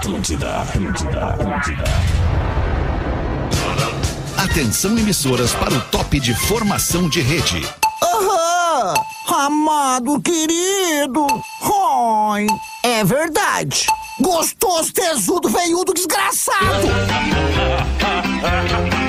[0.00, 1.84] Atlântida, Atlântida, Atlântida.
[4.38, 7.62] Atenção emissoras para o top de formação de rede.
[8.02, 8.94] Aham!
[9.28, 11.26] Amado querido!
[11.60, 12.46] Oi!
[12.82, 13.84] É verdade!
[14.18, 16.88] Gostoso, tesudo, veiudo, desgraçado!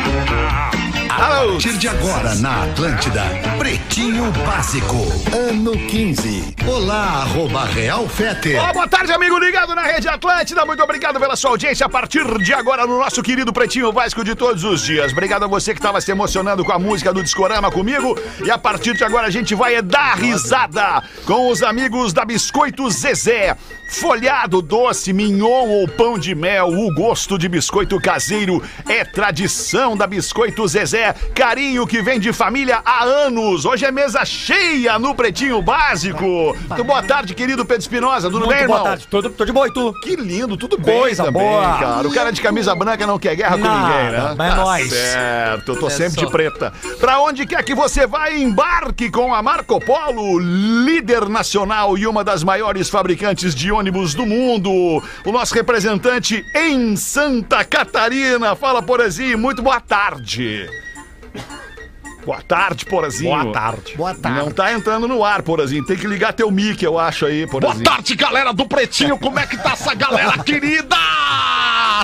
[1.21, 3.21] A partir de agora na Atlântida,
[3.59, 4.97] Pretinho Básico,
[5.31, 6.55] ano 15.
[6.67, 8.55] Olá, arroba Real Fete.
[8.73, 10.65] Boa tarde, amigo ligado na Rede Atlântida.
[10.65, 14.33] Muito obrigado pela sua audiência a partir de agora no nosso querido Pretinho Básico de
[14.33, 15.11] todos os dias.
[15.11, 18.17] Obrigado a você que estava se emocionando com a música do Discorama comigo.
[18.43, 22.89] E a partir de agora a gente vai dar risada com os amigos da Biscoito
[22.89, 23.55] Zezé.
[23.91, 30.07] Folhado, doce, mignon ou pão de mel, o gosto de biscoito caseiro é tradição da
[30.07, 31.10] Biscoito Zezé.
[31.33, 33.65] Carinho que vem de família há anos.
[33.65, 36.55] Hoje é mesa cheia no Pretinho Básico.
[36.67, 38.29] Muito boa tarde, querido Pedro Espinosa.
[38.29, 38.77] Tudo bem, irmão?
[38.77, 39.93] Boa tarde, tô, tô de boa e tu?
[40.01, 41.77] Que lindo, tudo bem Coisa também, boa.
[41.79, 42.07] cara.
[42.07, 44.35] O cara de camisa branca não quer guerra com Nada, ninguém, né?
[44.37, 44.89] mas é nóis.
[44.91, 46.25] certo, eu tô É sempre só.
[46.25, 46.73] de preta.
[46.99, 52.23] Pra onde quer que você vá, embarque com a Marco Polo, líder nacional e uma
[52.23, 54.71] das maiores fabricantes de ônibus do mundo.
[55.25, 58.55] O nosso representante em Santa Catarina.
[58.55, 60.69] Fala, Porazinho, muito boa tarde.
[62.25, 63.31] Boa tarde, Porazinho.
[63.31, 63.97] Boa tarde.
[63.97, 64.37] Boa tarde.
[64.39, 65.83] Não tá entrando no ar, Porazinho.
[65.85, 67.83] Tem que ligar teu mic, eu acho aí, Porazinho.
[67.83, 69.17] Boa tarde, galera do Pretinho.
[69.17, 70.95] Como é que tá essa galera querida?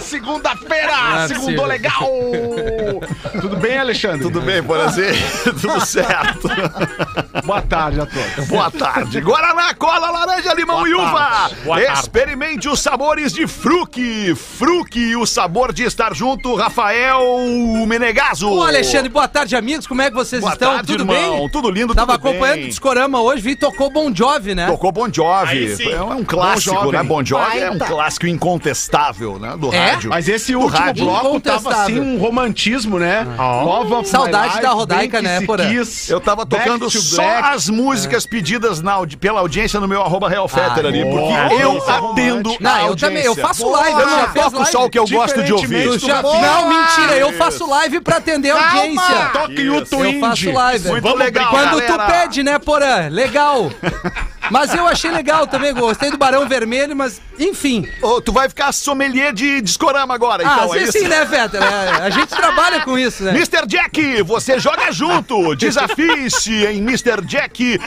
[0.02, 2.08] Segunda-feira, segundo legal.
[3.42, 4.22] Tudo bem, Alexandre?
[4.22, 5.14] Tudo bem, Porazinho?
[5.62, 6.48] Tudo certo.
[7.46, 8.48] Boa tarde a todos.
[8.48, 9.20] Boa tarde.
[9.22, 11.12] Guaraná, cola, laranja, limão Boa e uva.
[11.20, 11.56] tarde.
[11.64, 12.00] Boa tarde.
[12.02, 14.34] Experimente os sabores de Fruque.
[14.36, 17.22] Fruque, o sabor de estar junto, Rafael
[17.88, 18.50] Menegaso.
[18.50, 19.88] Ô, Alexandre, boa tarde, amigos.
[19.88, 20.74] Como é que vocês Boa estão?
[20.76, 21.38] tarde, tudo irmão.
[21.40, 21.50] bem?
[21.50, 22.66] Tudo lindo, Tava tudo acompanhando bem.
[22.66, 24.68] o Discorama hoje, vi e tocou Bon Jovi, né?
[24.68, 25.78] Tocou Bon Jovi.
[25.92, 26.98] É um clássico, Bon Jovi.
[26.98, 27.04] né?
[27.04, 27.86] Bon Jovi é um Baita.
[27.94, 29.56] clássico incontestável, né?
[29.58, 29.87] Do É?
[29.92, 30.10] Rádio.
[30.10, 31.06] Mas esse Do último rádio.
[31.06, 33.26] bloco tava assim um romantismo, né?
[33.38, 35.66] Love of Saudade da Rodaica, né, Porã?
[36.10, 37.48] Eu tava tocando to só Black.
[37.56, 41.22] as músicas pedidas na audi- pela audiência no meu arroba Real Fetter Ah, ali, boa.
[41.48, 43.08] porque eu é atendo Não, eu audiência.
[43.08, 43.80] também, eu faço Boa.
[43.80, 44.02] live.
[44.02, 44.72] Eu já não toco live?
[44.72, 45.86] só o que eu gosto de ouvir.
[45.88, 49.16] Não, mentira, eu faço live pra atender a audiência.
[49.34, 50.20] Toque o Eu Twinge.
[50.20, 50.88] faço live.
[50.90, 53.08] Muito Vamos legal, Quando tu pede, né, Porã?
[53.10, 53.70] Legal.
[54.50, 57.86] Mas eu achei legal também, gostei do Barão Vermelho, mas enfim.
[58.02, 60.92] Ô, tu vai ficar sommelier de discorama agora, ah, então, é sim, isso?
[60.94, 61.62] sim, né, Fetter?
[61.62, 63.30] É, a gente trabalha com isso, né?
[63.32, 63.68] Mr.
[63.68, 65.56] Jack, você joga junto.
[65.68, 67.78] Desafie-se em MrJack.bet.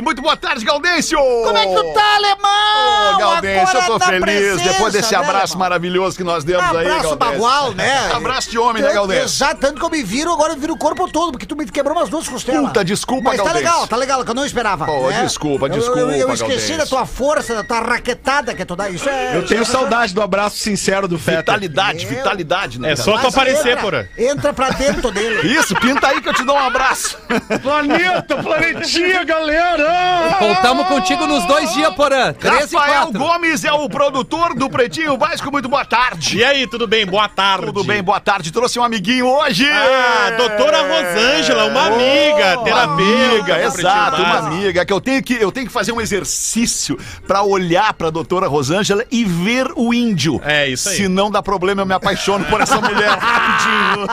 [0.00, 1.18] Muito boa tarde, Gaudêncio.
[1.18, 3.14] Como é que tu tá, alemão?
[3.14, 5.58] Ô, Gaudêncio, eu tô feliz presença, depois desse né, abraço alemão?
[5.58, 7.16] maravilhoso que nós demos aí, Abraço Gaudêncio.
[7.16, 8.10] bagual, né?
[8.12, 9.24] Abraço de homem, né, Gaudêncio?
[9.24, 11.64] Exato, tanto que eu me viro, agora eu viro o corpo todo, porque tu me
[11.66, 12.66] quebrou umas duas costelas.
[12.66, 14.84] Puta, desculpa, Mas tá legal, tá legal, que eu não esperava.
[14.86, 15.22] Pô, né?
[15.22, 16.78] desculpa, Eu- desculpa, Eu, eu esqueci Gaudêncio.
[16.78, 18.90] da tua força, da tua raquetada que tu dá.
[18.90, 19.36] Isso é.
[19.36, 21.38] Eu tenho saudade do abraço sincero do Feta.
[21.38, 22.16] Vitalidade, Meu.
[22.16, 22.92] vitalidade, né?
[22.92, 23.04] É cara?
[23.04, 24.08] só tu Mas aparecer, entra, porra.
[24.18, 25.46] Entra pra dentro dele.
[25.58, 27.18] Isso, pinta aí que eu te dou um abraço.
[27.62, 30.36] Planeta, planetinha, galera!
[30.38, 32.32] Voltamos contigo nos dois dias, Porã.
[32.32, 33.18] Três e Rafael quatro.
[33.18, 35.50] Gomes é o produtor do Pretinho Básico.
[35.50, 36.38] Muito boa tarde.
[36.38, 37.06] E aí, tudo bem?
[37.06, 37.66] Boa tarde.
[37.66, 38.50] Tudo bem, boa tarde.
[38.50, 39.66] Trouxe um amiguinho hoje.
[39.68, 42.82] Ah, doutora Rosângela, uma amiga, Uma terapeuta.
[42.82, 46.98] amiga, exato, Pretinho uma amiga que eu tenho que eu tenho que fazer um exercício
[47.26, 50.40] pra olhar pra doutora Rosângela e ver o índio.
[50.46, 50.96] É, isso aí.
[50.96, 54.06] Se não dá problema, eu me apaixono por essa mulher rapidinho.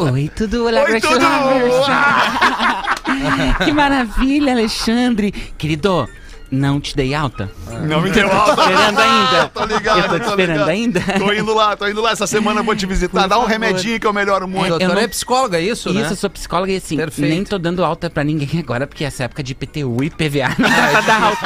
[0.12, 0.66] Oi, tudo?
[0.66, 1.24] Olá, Oi, tudo.
[3.64, 5.30] Que maravilha, Alexandre.
[5.58, 6.08] Querido,
[6.54, 7.50] não te dei alta?
[7.82, 8.62] Não me deu alta.
[8.62, 9.50] Esperando ainda.
[9.54, 10.68] Tô ligado, Eu tô te esperando ligado.
[10.70, 11.00] ainda.
[11.18, 13.26] Tô indo lá, tô indo lá essa semana, eu vou te visitar.
[13.26, 14.68] Dá um remedinho que eu melhoro muito.
[14.68, 16.08] Doutora Eu não- é psicóloga, é isso, Isso, né?
[16.10, 17.28] eu sou psicóloga e assim, Perfeito.
[17.30, 20.68] nem tô dando alta pra ninguém agora, porque essa época de IPTU e PVA não
[20.70, 21.44] dá pra dar alta.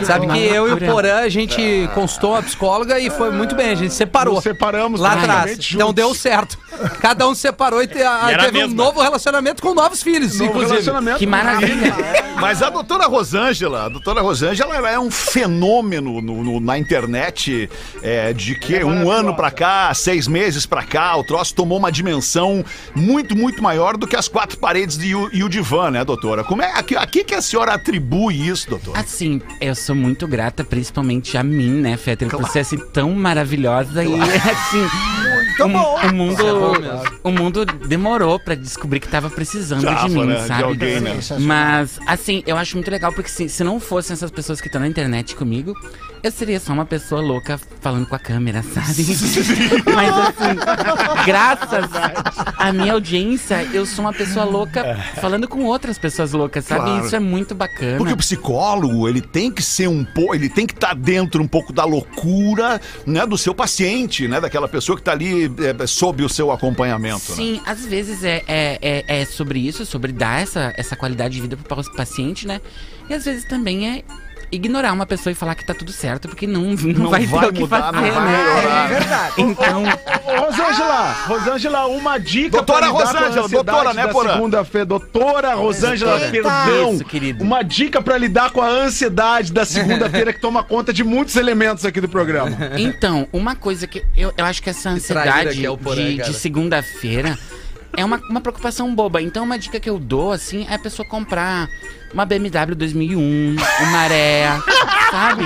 [0.04, 0.76] Sabe Uma que eu e o.
[0.78, 4.34] Porã, a gente consultou a psicóloga e foi muito bem, a gente separou.
[4.34, 5.50] Nos separamos Lá atrás.
[5.52, 5.74] juntos.
[5.74, 6.58] Então deu certo.
[7.00, 10.44] Cada um se separou e, te- E teve um novo relacionamento com novos filhos, Novo
[10.50, 10.70] inclusive.
[10.72, 11.18] relacionamento.
[11.18, 11.94] Que maravilha.
[12.38, 17.68] Mas a doutora Rosângela, a doutora Rosângela ela é um fenômeno no- no- na internet
[18.02, 21.90] é, de que um ano pra cá, seis meses pra cá, o troço tomou uma
[21.90, 26.42] dimensão muito, muito maior do que as quatro paredes de, e o divã, né, doutora?
[26.44, 29.00] Como é, a, que- a que, que a senhora atribui isso, doutora?
[29.00, 32.52] Assim, eu sou muito grata, principalmente a mim, né, Fetter, por Claro.
[32.52, 34.86] ser assim tão maravilhosa e assim.
[35.60, 35.96] O, bom.
[35.96, 40.34] o mundo, Isso é o mundo demorou pra descobrir que tava precisando de mim, né?
[40.42, 40.62] De sabe?
[40.62, 41.18] alguém, né?
[41.40, 44.80] Mas, assim, eu acho muito legal porque se, se não fossem essas pessoas que estão
[44.80, 45.74] na internet comigo,
[46.26, 49.04] eu seria só uma pessoa louca falando com a câmera, sabe?
[49.94, 51.90] Mas, assim, graças
[52.58, 56.84] à minha audiência, eu sou uma pessoa louca falando com outras pessoas loucas, sabe?
[56.84, 57.06] Claro.
[57.06, 57.98] Isso é muito bacana.
[57.98, 61.48] Porque o psicólogo, ele tem que ser um pouco, ele tem que estar dentro um
[61.48, 65.44] pouco da loucura, né, do seu paciente, né, daquela pessoa que tá ali
[65.80, 67.36] é, sob o seu acompanhamento, né?
[67.36, 68.78] Sim, às vezes é, é,
[69.08, 72.60] é, é sobre isso, sobre dar essa, essa qualidade de vida pro pa- paciente, né?
[73.08, 74.02] E às vezes também é
[74.50, 77.46] ignorar uma pessoa e falar que tá tudo certo, porque não, não, vai, vai ter
[77.46, 78.84] o que mudar, não fazer, vai né?
[78.84, 79.34] É verdade.
[79.38, 79.84] Então,
[80.24, 84.32] Rosângela, Rosângela, uma dica Doutora pra lidar com a Rosângela, ansiedade doutora, né, da Porã?
[84.32, 84.86] segunda-feira.
[84.86, 86.30] Doutora Rosângela, Eita.
[86.30, 86.94] perdão.
[86.94, 87.44] Isso, querido.
[87.44, 91.84] Uma dica pra lidar com a ansiedade da segunda-feira que toma conta de muitos elementos
[91.84, 92.56] aqui do programa.
[92.78, 96.34] então, uma coisa que eu, eu acho que essa ansiedade que é Porã, de, de
[96.34, 97.38] segunda-feira
[97.96, 99.20] é uma, uma preocupação boba.
[99.22, 101.68] Então, uma dica que eu dou, assim, é a pessoa comprar
[102.16, 104.62] uma BMW 2001, uma Area,
[105.10, 105.44] sabe?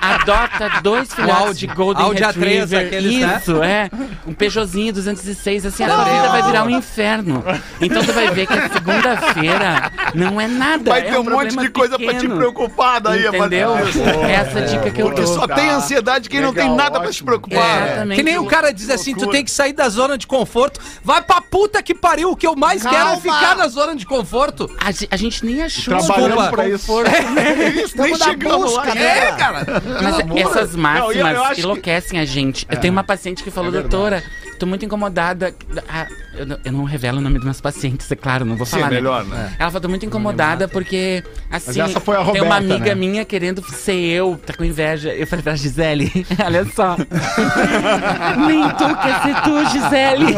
[0.00, 1.58] Adota dois filhotes Audi.
[1.60, 2.86] de Golden Audi A3, Retriever.
[2.86, 3.38] aqueles, né?
[3.40, 3.90] Isso, é.
[4.26, 7.44] Um Peugeotzinho 206, assim, a tua vida vai virar um inferno.
[7.80, 10.90] Então, tu vai ver que a segunda-feira não é nada.
[10.90, 12.36] Vai é ter um, monte problema de coisa pra te pequeno.
[12.36, 13.76] preocupar daí, Entendeu?
[13.86, 14.00] disso.
[14.28, 15.34] Essa dica que eu Porque dou.
[15.34, 17.26] só tem ansiedade quem não tem Legal, nada pra se ótimo.
[17.26, 17.80] preocupar.
[17.80, 17.86] né?
[17.86, 18.16] Exatamente.
[18.18, 20.80] Que nem o cara diz assim, tu tem que sair da zona de conforto.
[21.04, 24.04] Vai pra puta que pariu, o que eu mais quero é ficar na zona de
[24.04, 24.68] conforto.
[24.80, 26.50] A, a gente nem achou Trabalhando Desculpa.
[26.52, 26.92] pra isso.
[27.06, 28.82] É isso, nem chegamos lá.
[28.84, 28.98] busca?
[28.98, 29.66] É, cara.
[30.02, 32.66] Mas essas máximas Não, eu- eu acho que- enlouquecem a gente.
[32.70, 34.22] Eu tenho uma paciente que falou, doutora,
[34.58, 35.54] tô muito incomodada.
[35.88, 38.64] Ah, eu, não- eu não revelo o nome dos meus pacientes, é claro, não vou
[38.66, 38.90] Sim, falar.
[38.90, 38.96] né?
[38.96, 39.52] melhor, né?
[39.58, 42.94] Ela falou, tô muito incomodada porque, assim, essa foi a tem uma Roberta, amiga né?
[42.94, 45.10] minha querendo ser eu, tá com inveja.
[45.12, 46.96] Eu falei pra Gisele, olha só.
[48.46, 50.34] Nem tu quer ser tu, Gisele.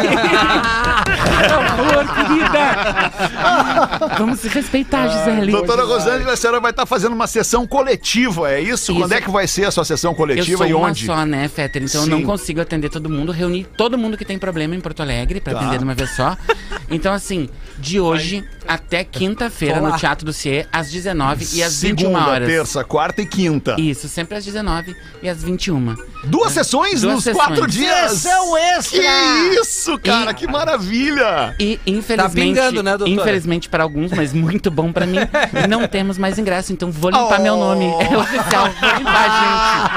[1.35, 2.65] Por favor, querida.
[4.19, 5.53] Vamos se respeitar, Gisele.
[5.53, 8.75] Doutora Rosângela, a senhora vai estar fazendo uma sessão coletiva, é isso?
[8.93, 8.95] Isso.
[8.95, 11.07] Quando é que vai ser a sua sessão Eu coletiva sou e uma onde?
[11.07, 11.83] só, né, Fetter?
[11.83, 12.11] Então Sim.
[12.11, 15.41] eu não consigo atender todo mundo, reunir todo mundo que tem problema em Porto Alegre
[15.41, 15.61] pra Tá.
[15.61, 16.37] atender de uma vez só.
[16.91, 17.49] Então, assim,
[17.79, 22.49] de hoje até quinta-feira no Teatro do CIE, às 19 e às 21 Segunda, horas.
[22.49, 23.77] terça, quarta e quinta.
[23.79, 25.95] Isso, sempre às 19 e às 21.
[26.25, 27.47] Duas sessões Duas nos sessões.
[27.47, 28.13] quatro dias.
[28.13, 29.01] Sessão extra.
[29.01, 31.55] Que isso, cara, E- que maravilha.
[31.61, 33.21] E infelizmente, Tá pingando, né, doutora?
[33.21, 35.19] infelizmente para alguns, mas muito bom pra mim,
[35.69, 37.43] não temos mais ingresso, então vou limpar Oh.
[37.43, 37.85] meu nome.
[37.85, 39.91] É oficial, vou limpar, gente.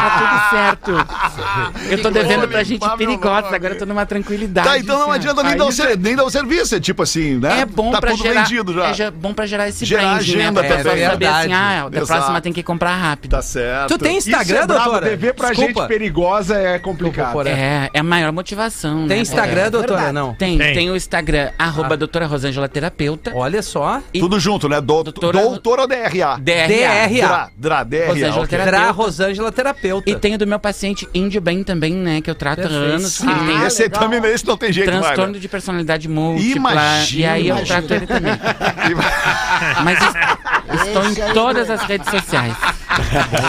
[0.00, 1.90] Tá tudo certo.
[1.90, 4.66] Eu tô devendo pra gente perigosa, agora eu tô numa tranquilidade.
[4.68, 7.02] Tá, então não assim, adianta nem dar, o ser- nem dar o serviço, é tipo
[7.02, 7.60] assim, né?
[7.60, 9.04] É bom tá pra tudo gerar, vendido já.
[9.06, 10.68] É bom pra gerar esse Gerar brand, agenda né?
[10.68, 11.52] Pra pessoa saber assim, Verdade.
[11.52, 12.06] ah, da Exato.
[12.18, 13.30] próxima tem que comprar rápido.
[13.30, 13.88] Tá certo.
[13.88, 15.06] Tu tem Isso Instagram, é doutora?
[15.08, 15.80] dever pra Desculpa.
[15.80, 17.32] gente perigosa é complicado.
[17.32, 17.50] Porã.
[17.50, 19.08] É, é a maior motivação, né?
[19.08, 19.70] Tem Instagram, É.
[19.70, 19.94] doutora?
[19.94, 20.14] verdade.
[20.14, 20.34] Não.
[20.34, 20.74] Tem, Tem.
[20.74, 23.32] tem, o Instagram, arroba doutora Rosângela Terapeuta.
[23.34, 24.00] Olha só.
[24.12, 24.80] E- Tudo junto, né?
[24.80, 26.36] Do, Doutora- doutora ou DRA?
[26.38, 26.66] DRA.
[26.68, 27.50] DRA.
[27.56, 28.90] Dra, dra, DRA.
[28.92, 29.50] Rosângela.
[29.52, 30.10] Terapeuta.
[30.10, 32.20] E tenho do meu paciente Índio Bem também, né?
[32.20, 33.18] Que eu trato há anos.
[33.18, 35.04] Tem Ah, Esse também, esse não tem jeito mais.
[35.04, 35.38] transtorno né?
[35.38, 36.72] de personalidade múltipla.
[36.72, 37.20] Imagina.
[37.20, 37.78] e aí eu Imagina.
[37.88, 38.32] Ele também.
[39.84, 42.54] Mas es- estou Esse aí em todas é as redes sociais.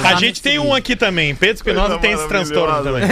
[0.06, 1.36] A gente tem um aqui também.
[1.36, 3.04] Pedro Espinosa tem esse transtorno também.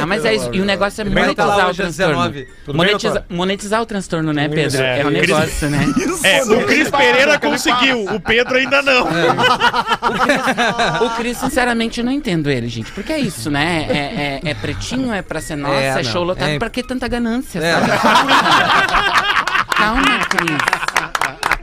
[0.00, 0.50] Ah, mas é isso.
[0.52, 2.14] E o negócio é monetizar o hoje às transtorno.
[2.30, 2.48] 19.
[2.64, 3.36] Tudo bem, Monetiza- doutora?
[3.36, 4.80] monetizar o transtorno, né, Pedro?
[4.82, 5.78] É, É, um Cris- negócio, né?
[6.24, 9.08] É, o Cris Pereira conseguiu, o Pedro ainda não.
[11.06, 12.92] O Cris, sinceramente, eu não entendo ele, gente.
[12.92, 13.86] Porque é isso, né?
[13.88, 16.04] É, é- é pretinho, é pra ser nossa, É, é, não.
[16.04, 16.48] show lotado.
[16.48, 16.58] É.
[16.58, 17.72] Pra que tanta ganância, É.
[17.72, 17.88] sabe?
[19.78, 20.58] Calma, Cris.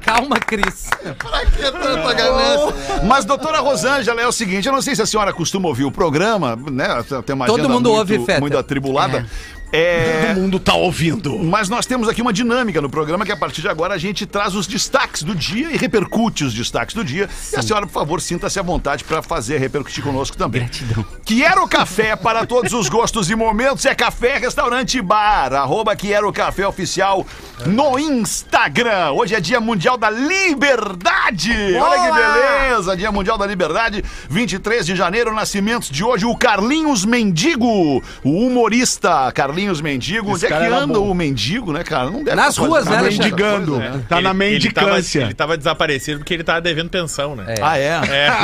[0.01, 0.87] Calma, Cris.
[1.17, 3.01] Pra que tanta ganância?
[3.03, 5.91] Mas, doutora Rosângela, é o seguinte, eu não sei se a senhora costuma ouvir o
[5.91, 6.87] programa, né?
[7.25, 8.39] Tem uma Todo mundo muito, ouve, Feta.
[8.39, 9.19] muito atribulada.
[9.19, 9.25] É,
[9.71, 11.37] Todo mundo tá ouvindo.
[11.39, 14.25] Mas nós temos aqui uma dinâmica no programa que a partir de agora a gente
[14.25, 17.29] traz os destaques do dia e repercute os destaques do dia.
[17.51, 20.61] E a senhora, por favor, sinta-se à vontade para fazer repercutir conosco também.
[20.61, 21.05] Gratidão.
[21.25, 23.85] Quero Café para todos os gostos e momentos.
[23.85, 25.53] É café, restaurante e bar.
[25.53, 27.25] Arroba Quero Café Oficial
[27.65, 29.11] no Instagram.
[29.11, 31.75] Hoje é Dia Mundial da Liberdade.
[31.75, 32.95] Olha que beleza.
[32.95, 34.03] Dia Mundial da Liberdade.
[34.29, 36.25] 23 de janeiro, nascimentos de hoje.
[36.25, 40.31] O Carlinhos Mendigo, o humorista Carlinhos Carlinhos Mendigo.
[40.33, 41.09] Onde é que anda bom.
[41.09, 42.09] o mendigo, né, cara?
[42.11, 43.03] Não deve Nas tá ruas, né, nada.
[43.03, 43.31] Alexandre?
[43.31, 43.81] mendigando.
[43.81, 43.89] É.
[44.07, 45.21] Tá na Ele- ele tava- mendicância.
[45.21, 47.55] Ele tava desaparecido porque ele tava devendo pensão, né?
[47.61, 47.95] Ah, é?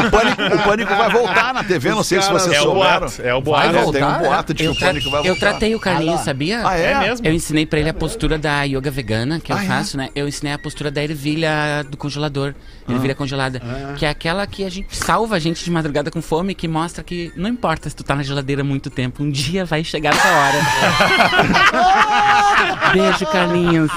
[0.05, 2.99] O, pânico, o Pânico vai voltar na TV, não sei se vocês É o souberam.
[2.99, 3.67] boato, é o Vai boato.
[3.67, 5.29] É, tem um voltar, boato de que Eu, o Pânico vai voltar.
[5.29, 6.61] eu tratei o Carlinhos, sabia?
[6.67, 6.91] Ah, é?
[6.91, 7.25] É mesmo?
[7.27, 9.67] Eu ensinei pra ele a postura da yoga vegana, que eu Ah, é?
[9.67, 10.09] faço, né?
[10.15, 11.49] Eu ensinei a postura da ervilha
[11.89, 12.53] do congelador,
[12.87, 12.93] Ah.
[12.93, 13.61] ervilha congelada,
[13.97, 17.03] que é aquela que a gente salva a gente de madrugada com fome, que mostra
[17.03, 20.27] que não importa se tu tá na geladeira muito tempo, um dia vai chegar essa
[20.27, 20.61] hora.
[22.93, 23.91] Beijo, Carlinhos.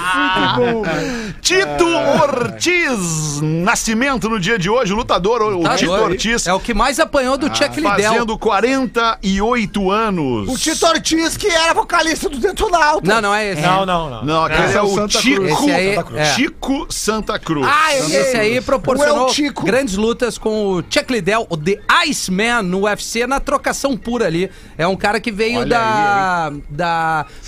[1.41, 1.85] Tito
[2.23, 6.03] Ortiz, nascimento no dia de hoje, o lutador, o Tá Tito doido.
[6.05, 8.11] Ortiz, É o que mais apanhou do Chuck Liddell.
[8.13, 10.49] fazendo 48 anos.
[10.49, 13.01] O Tito Ortiz, que era vocalista do Detonauta.
[13.13, 13.61] Não, não é esse.
[13.61, 14.23] Não, não, não.
[14.25, 15.59] Não, aquele Esse é é o o Santa Tico, Cruz.
[15.59, 16.25] Esse aí, é.
[16.33, 17.67] Chico Santa Cruz.
[17.69, 19.65] Ah, esse aí proporcionou O El Chico.
[19.65, 24.49] grandes lutas com o Chuck Liddell, o The Iceman, no UFC, na trocação pura ali.
[24.77, 26.51] É um cara que veio Olha da...
[26.69, 26.94] da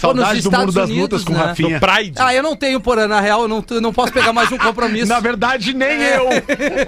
[0.01, 1.39] pô, nos Saudade do Estados mundo das Unidos, lutas com né?
[1.39, 1.79] Rafinha.
[1.79, 2.13] Pride.
[2.19, 4.57] Ah, eu não tenho, porra, na real, eu não, eu não posso pegar mais um
[4.57, 5.07] compromisso.
[5.17, 6.27] Na verdade, nem eu.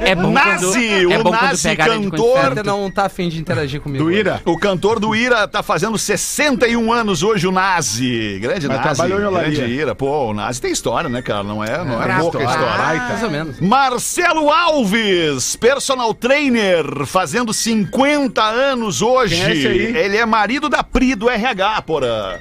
[0.02, 2.54] É bom Nazi, quando, é o bom Nazi cantor.
[2.54, 4.04] Você não tá afim de interagir comigo.
[4.04, 4.42] Do Ira.
[4.46, 8.40] O cantor do Ira tá fazendo 61 anos hoje, o Nazi.
[8.42, 8.96] Grande Mas Nazi.
[8.96, 9.52] trabalhou em olaria.
[9.52, 9.96] Grande Ira.
[9.96, 11.44] Pô, o Nazi tem história, né, cara?
[11.44, 12.22] Não é, não é, Bravo.
[12.24, 12.70] pouca história.
[12.70, 13.60] Ah, mais ou menos.
[13.60, 19.36] Marcelo Alves, personal trainer, fazendo 50 anos hoje.
[19.36, 19.98] Quem é esse aí?
[19.98, 22.40] Ele é marido da Pri do RH, porra.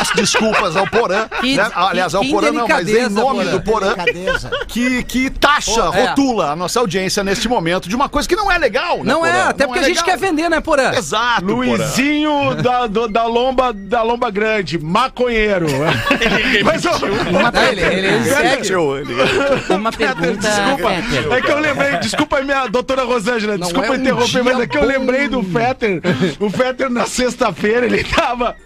[0.00, 1.28] As desculpas ao Porã.
[1.40, 1.70] Que- né?
[1.74, 3.50] Aliás, ao Porã não, mas em nome Porã.
[3.50, 3.94] do Porã.
[4.66, 6.06] Que, que taxa, Pô, é.
[6.08, 9.24] rotula a nossa audiência neste momento de uma coisa que não é legal, né, Não
[9.24, 9.44] é, Porã?
[9.50, 10.92] até Não porque é a gente quer vender, né, Porã?
[10.94, 11.54] Exato, Porã.
[11.54, 15.66] Luizinho da, do- da, lomba, da Lomba Grande, maconheiro.
[16.64, 18.68] Mas, ó, Não, ele, ele, ele segue.
[18.72, 20.90] Ele- Uma pergunta, Desculpa,
[21.36, 24.66] é que eu lembrei, desculpa minha doutora Rosângela, Não desculpa é um interromper, mas é
[24.66, 26.00] que eu lembrei do Fetter.
[26.38, 28.56] O Fetter na sexta-feira, ele tava,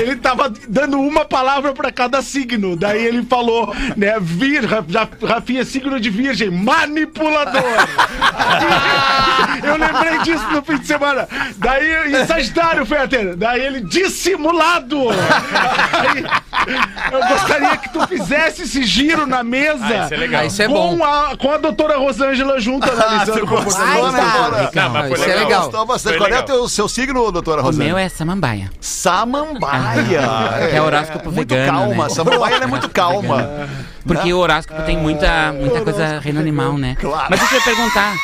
[0.00, 2.76] ele tava dando uma palavra pra cada signo.
[2.76, 7.62] Daí ele falou, né, vir, Ra- Ra- Rafinha, signo de virgem, manipulador.
[9.64, 11.28] eu lembrei disso no fim de semana.
[11.56, 15.08] Daí, e Sagitário, Fetter, daí ele, dissimulado.
[15.10, 16.24] Aí,
[17.12, 19.84] eu gostaria que tu fizesse esse giro na mesa.
[19.84, 20.42] Ah, isso é legal.
[20.42, 21.04] Ah, isso é com bom.
[21.04, 24.72] A, com a doutora Rosângela junto analisando o comportamento.
[24.74, 25.44] Não, mas foi é legal.
[25.44, 25.62] legal.
[25.62, 26.18] Gostou bastante.
[26.18, 27.84] Foi Qual é o teu, seu signo, doutora O Rosana?
[27.84, 28.70] meu é samambaia.
[28.80, 30.20] Samambaia.
[30.70, 32.04] Que é horóscopo muito vegano, calma.
[32.04, 32.10] né?
[32.10, 33.68] Samambaia é muito calma.
[34.06, 36.96] Porque o horóscopo tem muita, muita coisa reino animal, né?
[37.00, 37.26] Claro.
[37.30, 38.14] Mas deixa eu perguntar.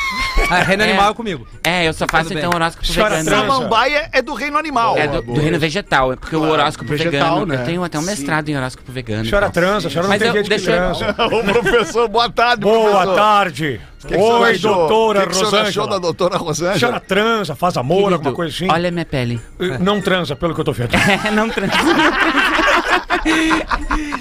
[0.51, 0.89] Ah, reino É.
[0.91, 1.47] animal é comigo.
[1.65, 3.29] É, eu só faço então horóscopo Chora vegano.
[3.43, 4.97] Samambaia é do reino animal.
[4.97, 7.47] É do, do reino vegetal, é porque o horóscopo vegetal, vegano.
[7.47, 7.57] né?
[7.57, 9.29] Eu tenho até um mestrado em horóscopo vegano.
[9.29, 9.63] Chora então.
[9.63, 11.15] transa, chora não Mas tem eu- transa.
[11.27, 13.15] Ô, professor, boa tarde, Boa professor.
[13.17, 13.81] tarde.
[14.03, 14.75] O que que Oi, achou?
[14.75, 16.01] doutora O que que senhor achou da Rosângela.
[16.01, 16.93] doutora Rosângela?
[16.93, 18.71] Chora transa, faz amor, Querido, alguma coisa assim.
[18.71, 19.41] Olha a minha pele.
[19.81, 20.91] Não transa, pelo que eu tô vendo.
[21.27, 21.75] É, não transa.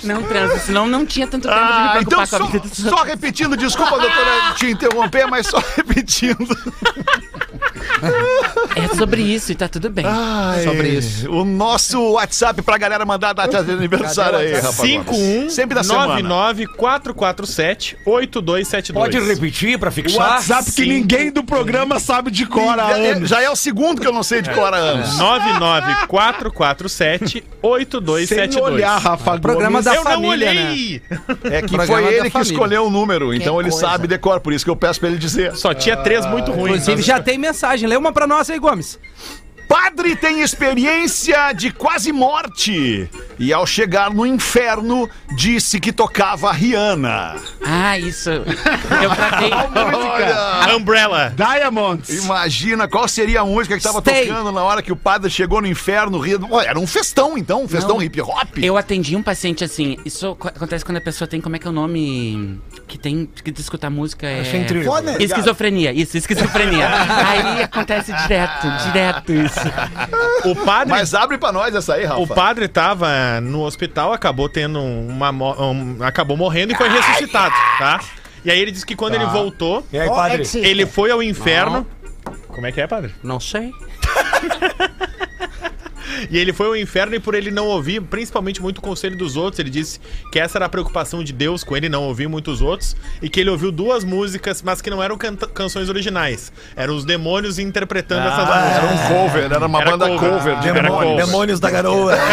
[0.03, 2.47] Não transa, senão não tinha tanto tempo de me Ah, preocupar então com só, a
[2.47, 6.47] vida dos só repetindo, desculpa, doutora, te interromper, mas só repetindo.
[8.75, 10.05] É sobre isso e tá tudo bem.
[10.07, 11.29] Ai, Sobre isso.
[11.31, 14.75] O nosso WhatsApp pra galera mandar a data de aniversário aí, rapaz.
[14.75, 16.17] 51 Sempre da semana.
[16.77, 17.97] 447
[18.93, 20.33] Pode repetir pra O fixar?
[20.33, 23.29] WhatsApp que ninguém do programa sabe de cor há Já é, anos.
[23.29, 25.17] já é o segundo que eu não sei de cor há anos.
[26.17, 28.73] 99447 Sem 8272.
[28.73, 29.85] olhar, Rafa Programa Gomes.
[29.85, 31.01] da Eu não família, olhei!
[31.45, 32.51] É que Programa foi ele que família.
[32.53, 33.87] escolheu o número, então ele coisa.
[33.87, 35.55] sabe decor, por isso que eu peço pra ele dizer.
[35.55, 36.83] Só tinha três muito ruins.
[36.83, 37.66] Inclusive, já tem mensagem.
[37.87, 38.99] Lê uma pra nós aí, Gomes.
[39.67, 43.09] Padre tem experiência de quase morte.
[43.39, 47.35] E ao chegar no inferno, disse que tocava Rihanna.
[47.63, 48.29] Ah, isso.
[48.29, 48.45] Eu
[49.15, 49.51] tratei.
[50.75, 51.33] Umbrella.
[51.35, 52.23] Diamonds.
[52.23, 55.67] Imagina qual seria a música que estava tocando na hora que o padre chegou no
[55.67, 56.21] inferno.
[56.49, 58.01] Olha, era um festão, então, um festão Não.
[58.03, 58.57] hip hop.
[58.57, 59.97] Eu atendi um paciente assim.
[60.05, 61.39] Isso co- acontece quando a pessoa tem.
[61.41, 62.59] Como é que é o nome?
[62.87, 63.29] Que tem.
[63.43, 64.43] Que escutar música é.
[64.85, 65.23] Fone.
[65.23, 66.87] Esquizofrenia, isso, esquizofrenia.
[67.27, 69.56] Aí acontece direto, direto isso.
[70.45, 70.89] O padre.
[70.93, 72.21] Mas abre pra nós essa aí, Rafa.
[72.21, 75.31] O padre tava no hospital, acabou tendo uma.
[75.31, 77.99] um- acabou morrendo e foi ressuscitado, tá?
[78.45, 81.85] E aí ele disse que quando ele voltou, aí, ele foi ao inferno.
[82.47, 83.13] Como é que é, padre?
[83.23, 83.71] Não sei.
[86.29, 89.35] E ele foi ao inferno e por ele não ouvir, principalmente muito o conselho dos
[89.35, 89.99] outros, ele disse
[90.31, 93.39] que essa era a preocupação de Deus com ele não ouvir muitos outros e que
[93.39, 96.51] ele ouviu duas músicas, mas que não eram canta- canções originais.
[96.75, 98.99] Eram os demônios interpretando essas Era músicas.
[99.11, 100.29] um cover, era uma Era banda cover.
[100.31, 101.03] cover, de Era demônios.
[101.11, 101.25] cover.
[101.25, 102.13] Demônios da garoa.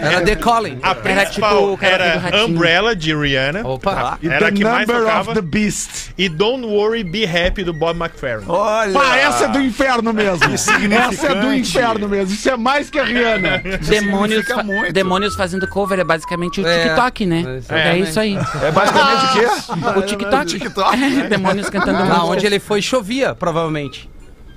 [0.00, 0.78] Era The Calling.
[0.82, 2.44] A Era tipo era.
[2.44, 3.66] Umbrella de Rihanna.
[3.66, 4.18] Opa.
[4.22, 5.30] E Era The a que mais Number tocava.
[5.32, 6.10] of the Beast.
[6.18, 8.44] E Don't Worry, Be Happy do Bob McFerrin.
[8.48, 8.92] Olha.
[8.92, 10.23] Pá, essa é do inferno mesmo.
[10.26, 12.34] Essa é do inferno mesmo.
[12.34, 13.62] Isso é mais que a Rihanna.
[13.86, 14.92] Demônios, fa- muito.
[14.92, 16.84] demônios fazendo cover é basicamente o É.
[16.84, 17.60] TikTok, né?
[17.68, 18.36] É, É, isso aí.
[18.62, 19.98] É basicamente o quê?
[19.98, 20.44] O TikTok.
[20.46, 21.02] TikTok.
[21.02, 22.24] É, demônios cantando Lá música.
[22.26, 24.08] onde ele foi, chovia, provavelmente.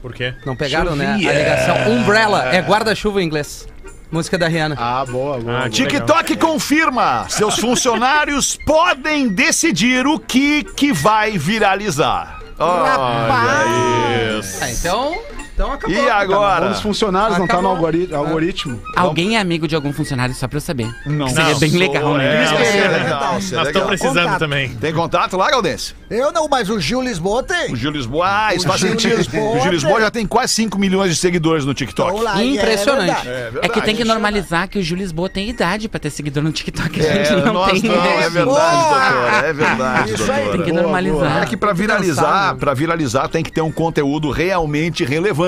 [0.01, 0.33] Por quê?
[0.45, 1.13] Não pegaram, né?
[1.13, 1.91] A ligação.
[1.91, 3.67] Umbrella é guarda-chuva em inglês.
[4.09, 4.75] Música da Rihanna.
[4.79, 5.65] Ah, boa, boa.
[5.65, 7.25] Ah, TikTok confirma.
[7.27, 12.39] Seus funcionários podem decidir o que que vai viralizar.
[12.57, 14.59] Olha isso.
[14.63, 15.17] Ah, então,
[15.57, 15.97] então acabou.
[15.97, 16.69] E agora?
[16.69, 17.75] Os funcionários não tá no Acabou.
[17.87, 18.79] algori- algoritmo.
[18.95, 20.87] Alguém é amigo de algum funcionário só pra eu saber.
[21.05, 21.27] Não.
[21.27, 22.25] Seria bem Sou, legal, né?
[22.25, 23.23] É, é é legal.
[23.23, 23.65] é Nós legal.
[23.65, 24.39] estamos precisando Contato.
[24.39, 24.69] também.
[24.75, 25.95] Tem contato lá, Galdense?
[26.09, 27.73] Eu não, mas o Gil Lisboa tem.
[27.73, 28.25] O Gil Lisboa.
[28.29, 29.17] Ah, isso O faz Gil sentido.
[29.17, 30.01] Lisboa O Gil Lisboa tem.
[30.03, 32.11] já tem quase 5 milhões de seguidores no TikTok.
[32.11, 33.25] Então lá, e Impressionante.
[33.25, 33.57] verdade.
[33.61, 36.51] É que tem que normalizar que o Júlio Lisboa tem idade pra ter seguidor no
[36.51, 37.01] TikTok.
[37.01, 37.89] A É, gente não nós tem.
[37.89, 39.47] não, é verdade, doutora.
[39.47, 40.51] É verdade, Isso aí, doutora.
[40.57, 41.43] Tem que normalizar.
[41.43, 45.46] É que pra viralizar, pra viralizar tem que ter um conteúdo realmente relevante.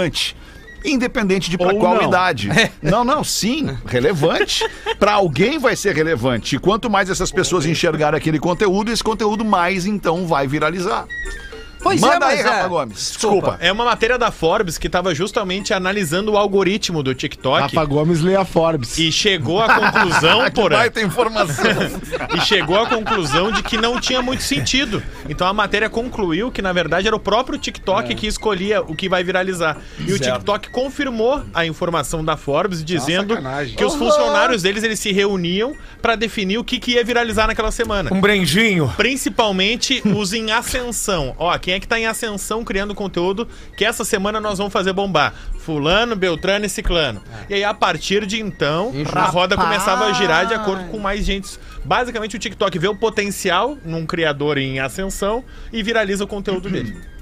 [0.84, 2.08] Independente de qual não.
[2.08, 2.50] idade.
[2.82, 4.66] Não, não, sim, relevante.
[4.98, 6.56] Pra alguém vai ser relevante.
[6.56, 11.06] E quanto mais essas pessoas enxergarem aquele conteúdo, esse conteúdo mais então vai viralizar.
[11.82, 12.68] Pois Manda é, mas aí, Rafa é.
[12.68, 13.12] Gomes.
[13.12, 13.58] Desculpa.
[13.62, 18.22] É uma matéria da Forbes que estava justamente analisando o algoritmo do TikTok Rafa Gomes
[18.22, 18.98] lê a Forbes.
[18.98, 21.66] e chegou à conclusão, Que porra, baita informação.
[22.36, 25.02] e chegou à conclusão de que não tinha muito sentido.
[25.28, 29.08] Então a matéria concluiu que na verdade era o próprio TikTok que escolhia o que
[29.08, 29.78] vai viralizar.
[30.00, 33.76] E o TikTok confirmou a informação da Forbes dizendo sacanagem.
[33.76, 37.72] que os funcionários deles eles se reuniam para definir o que, que ia viralizar naquela
[37.72, 38.14] semana.
[38.14, 38.92] Um brendinho.
[38.98, 41.36] Principalmente os em ascensão.
[41.38, 43.48] Ó, quem é que tá em ascensão criando conteúdo
[43.78, 45.36] que essa semana nós vamos fazer bombar?
[45.60, 47.22] Fulano, Beltrano e Ciclano.
[47.48, 51.24] E aí, a partir de então, a roda começava a girar de acordo com mais
[51.24, 51.60] gente.
[51.86, 56.98] Basicamente, o TikTok vê o potencial num criador em ascensão e viraliza o conteúdo dele.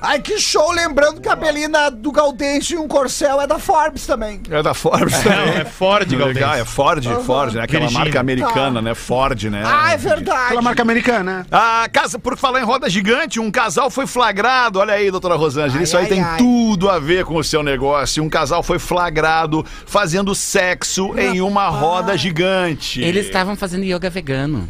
[0.00, 0.70] Ai, que show!
[0.72, 4.40] Lembrando que a Belina do Gaudêncio e um Corcel é da Forbes também.
[4.50, 5.54] É da Forbes Não, também.
[5.60, 6.60] é Ford, Legal, Galdense.
[6.60, 7.62] é Ford, Ford, né?
[7.62, 8.04] Aquela Virgínia.
[8.04, 8.94] marca americana, né?
[8.94, 9.62] Ford, né?
[9.64, 10.46] Ah, é verdade.
[10.46, 11.46] Aquela marca americana.
[11.50, 14.78] A casa, por falar em roda gigante, um casal foi flagrado.
[14.78, 16.38] Olha aí, doutora Rosângela, Ai, isso aí ai, tem ai.
[16.38, 18.22] tudo a ver com o seu negócio.
[18.22, 23.00] Um casal foi flagrado fazendo sexo em uma roda gigante.
[23.02, 24.68] Eles estavam fazendo yoga vegano.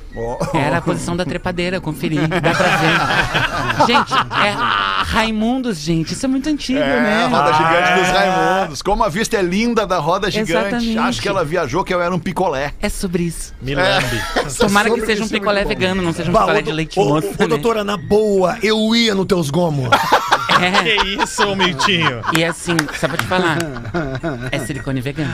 [0.55, 2.17] Era a posição da trepadeira, conferi.
[2.27, 3.87] Dá pra ver.
[3.87, 4.13] gente,
[4.47, 6.13] é Raimundos, gente.
[6.13, 7.25] Isso é muito antigo, É, né?
[7.25, 8.83] a roda gigante dos Raimundos.
[8.83, 10.53] Como a vista é linda da roda gigante.
[10.53, 10.99] Exatamente.
[10.99, 12.73] Acho que ela viajou que eu era um picolé.
[12.81, 13.55] É sobre isso.
[13.61, 14.23] Me lambe.
[14.59, 16.99] Tomara que seja um é picolé vegano, não seja um Bah, picolé ô, de leite
[16.99, 17.47] ô, né?
[17.49, 19.89] doutora, na boa, eu ia nos teus gomos.
[20.63, 20.97] É.
[20.97, 22.23] Que isso, ô Miltinho?
[22.37, 23.59] E assim, só pra te falar,
[24.51, 25.33] é silicone vegano.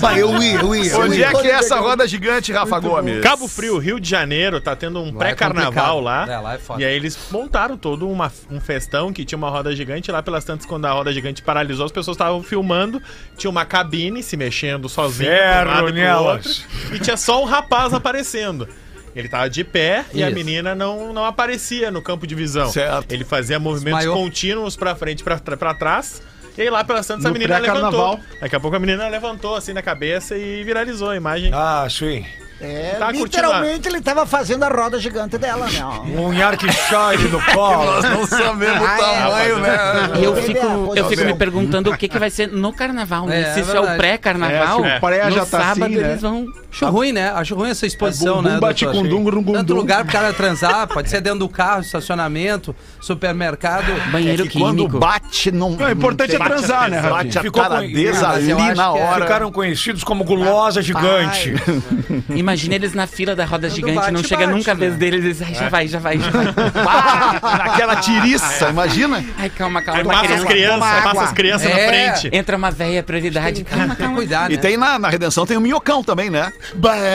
[0.00, 0.98] Bah, eu ia, eu ia.
[0.98, 3.20] Onde é que é essa roda gigante, Rafa Gomes?
[3.20, 6.26] Cabo Frio, Rio de Janeiro, tá tendo um é pré-carnaval lá.
[6.28, 6.80] É, lá é foda.
[6.80, 10.10] E aí eles montaram todo uma- um festão que tinha uma roda gigante.
[10.10, 13.02] Lá pelas tantas, quando a roda gigante paralisou, as pessoas estavam filmando.
[13.36, 15.30] Tinha uma cabine se mexendo sozinha.
[15.30, 16.64] Ferro um e nelas.
[16.80, 18.68] outro, E tinha só um rapaz aparecendo.
[19.14, 20.34] Ele tava de pé e a Isso.
[20.36, 22.70] menina não, não aparecia no campo de visão.
[22.70, 23.10] Certo.
[23.12, 24.22] Ele fazia movimentos Desmaiou.
[24.24, 26.22] contínuos pra frente e pra, pra trás.
[26.56, 28.20] E aí lá pelas tantas a menina levantou.
[28.40, 31.50] Daqui a pouco a menina levantou assim na cabeça e viralizou a imagem.
[31.54, 32.24] Ah, sim.
[32.62, 35.80] É, Tá literalmente ele tava fazendo a roda gigante dela, né?
[36.20, 38.02] Um Yarkshire no colo.
[38.02, 38.98] Não sabemos o Ah, é.
[39.22, 39.78] tamanho, né?
[40.20, 40.60] E eu Entendeu?
[40.60, 43.40] fico, eu fico me perguntando o que, que vai ser no carnaval, né?
[43.40, 46.10] É, Se é isso é o pré-carnaval, É, no já tá assim, sábado né?
[46.10, 47.30] eles vão Acho ruim, né?
[47.30, 48.60] Acho ruim essa exposição, É bumbum, né?
[48.60, 51.80] bate com dum, grum, gum, Tanto lugar pro cara transar, pode ser dentro do carro,
[51.82, 53.92] estacionamento, supermercado.
[54.10, 54.98] Banheiro É que quando químico.
[54.98, 55.70] bate, não.
[55.70, 57.40] Não, o importante é não tem- transar, né, Bate Rafinha?
[57.40, 59.22] a Ficou com- taradeza Ah, ali na é- hora.
[59.22, 61.54] Ficaram conhecidos como gulosa gigante.
[62.34, 64.98] Imagina eles na fila da roda gigante, bate, não chega bate, nunca a vez né?
[64.98, 66.44] deles e diz, ai, já vai, já vai, já vai.
[67.58, 69.24] Naquela tiriça, imagina?
[69.38, 70.00] Ai, calma, calma.
[70.00, 70.46] Aí passa as criança.
[70.46, 71.88] crianças, passa as crianças na É.
[72.12, 72.36] frente.
[72.36, 73.64] Entra uma véia, prioridade.
[73.64, 74.14] Calma, calma.
[74.16, 74.60] cuidar, E né?
[74.60, 76.52] tem na, na Redenção tem o Minhocão também, né?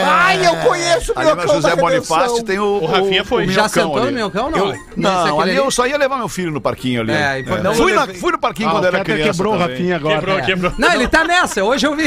[0.05, 1.75] Ai, eu conheço o Ali meu na cão da José.
[1.81, 2.65] Bonifácio tem o.
[2.81, 3.47] O Rafinha foi.
[3.47, 4.05] Já Minhocão sentou ali.
[4.08, 4.58] no meu cão, não?
[4.69, 7.12] Eu- não, ali eu só ia levar meu filho no parquinho ali.
[7.13, 7.77] É, importante.
[7.77, 9.23] Fui, Eu na- fui no parquinho Ah, quando o era criança.
[9.31, 9.75] quebrou o também.
[9.75, 10.15] Rafinha agora.
[10.15, 10.41] Quebrou, É.
[10.41, 10.73] quebrou.
[10.77, 12.03] Não, ele tá nessa, hoje eu vi.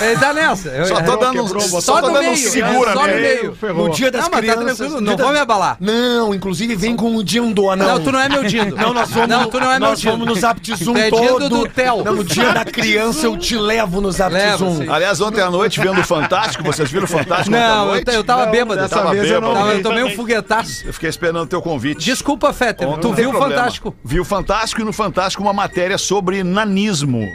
[0.00, 0.68] Ele tá nessa.
[0.70, 1.16] Eu- Só tô é.
[1.18, 3.54] dando, quebrou, só Só tô no dando um meio, segura só no meio.
[3.54, 3.88] Ferrou.
[3.88, 4.76] No dia das Não, mas tá crianças.
[4.76, 5.76] tranquilo, dia não vou me abalar.
[5.80, 8.76] Não, inclusive vem com o Dindo, Não, tu não é meu dindo.
[8.76, 10.10] Não, nós vamos, Não, tu não é meu nós dindo.
[10.12, 11.48] vamos no Zap Zoom é dindo todo.
[11.48, 12.04] do Theo.
[12.04, 14.92] Não, no dia da criança eu te levo no Zap Leva, Zoom.
[14.92, 18.44] Aliás, ontem à noite, vendo o Fantástico, vocês viram o Fantástico Não, eu, eu tava
[18.46, 18.80] Não, bêbado.
[18.80, 19.66] dessa Tava vez eu não bêbado.
[19.66, 20.86] Tava- eu tomei um foguetaço.
[20.86, 22.04] Eu fiquei esperando o teu convite.
[22.04, 22.88] Desculpa, Fetter.
[22.88, 23.32] Ontem Tu viu o.
[23.34, 23.94] Fantástico?
[24.04, 27.26] Vi o Fantástico e no Fantástico uma matéria sobre nanismo.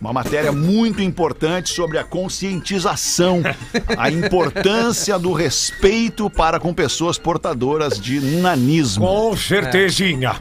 [0.00, 3.40] Uma matéria muito importante sobre a conscientização,
[3.96, 9.06] a importância do respeito para com pessoas portadoras de nanismo.
[9.06, 10.34] Com certezinha.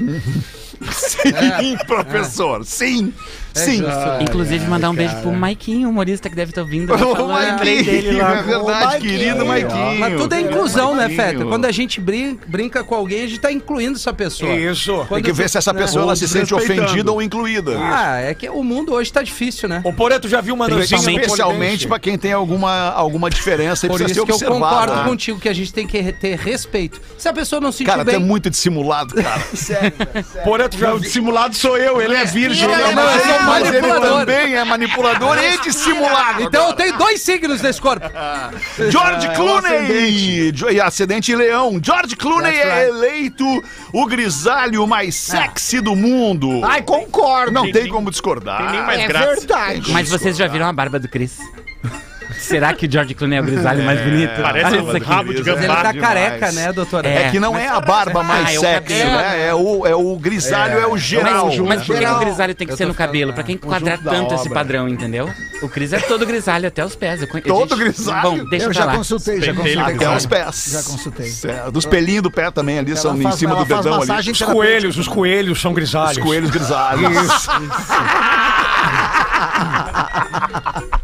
[0.89, 3.13] Sim, professor, sim,
[3.53, 3.83] sim.
[4.21, 6.95] Inclusive, mandar um beijo pro Maiquinho, humorista que deve estar ouvindo.
[6.95, 8.31] né, O falando, lembrei dele Maiquinho, lá.
[8.37, 9.11] é verdade, Maiquinho.
[9.19, 9.99] querido Maiquinho.
[9.99, 11.09] Mas tudo é inclusão, né.
[11.09, 11.45] Fetter?
[11.45, 14.51] Quando a gente brin- brinca com alguém, a gente tá incluindo essa pessoa.
[14.53, 14.91] Isso.
[14.95, 15.81] Tem Quando que tu- ver se essa né?
[15.81, 17.77] pessoa ela se sente ofendida ou incluída.
[17.77, 19.81] Ah, é que o mundo hoje tá difícil, né?
[19.83, 23.85] Ô, Porã, tu já viu uma dancinha no Especialmente para quem tem alguma, alguma diferença
[23.85, 24.75] e Por precisa isso ser que eu observado.
[24.85, 25.09] concordo né?
[25.09, 26.99] contigo que a gente tem que ter respeito.
[27.17, 28.19] Se a pessoa não se sentir Cara, é bem...
[28.19, 29.41] muito dissimulado, cara.
[30.43, 32.69] Porã, tu já Não, o dissimulado sou eu, ele é virgem.
[32.71, 34.19] Ele é não, eu sou Mas ele manipulador.
[34.19, 36.41] também é manipulador e dissimulado.
[36.43, 38.10] Então eu tenho dois signos nesse corpo.
[38.89, 41.79] George É, Clooney, Jo- e ascendente leão.
[41.84, 42.89] George Clooney é right.
[42.97, 43.45] eleito
[43.93, 46.62] o grisalho mais sexy do mundo.
[46.63, 47.51] Ai, concordo.
[47.51, 48.57] Não Tem tem como discordar.
[48.63, 49.25] tem nem mais é graça.
[49.36, 49.91] verdade.
[49.91, 51.38] Mas vocês já viram a barba do Chris?
[52.41, 54.41] Será que o George Clooney é o grisalho mais bonito?
[54.41, 55.84] Parece um isso rabo de Mas Ele gambá.
[55.84, 56.08] tá demais.
[56.08, 57.08] careca, né, doutora?
[57.08, 59.12] É que não é a barba mais Ah, é o sexy, cabelo.
[59.17, 59.47] né?
[59.47, 61.45] É o, é o grisalho, é, o geral.
[61.47, 63.34] Mas, mas por que, o grisalho tem que ser no cabelo?
[63.34, 65.30] Pra quem da tanto esse padrão, entendeu?
[65.62, 67.23] O Chris é todo grisalho até os pés.
[67.25, 68.21] Conhe- Todo gente, grisalho?
[68.21, 68.95] Bom, deixa Eu já lá.
[68.95, 69.80] consultei, já consultei.
[69.80, 70.65] Até os pés.
[70.71, 71.30] Já consultei.
[71.30, 71.71] Certo.
[71.71, 74.32] Dos pelinhos do pé também ali, são Ela em faz- cima ela do dedão ali.
[74.32, 76.17] Os coelhos, os coelhos são grisalhos.
[76.17, 77.01] Os coelhos grisalhos.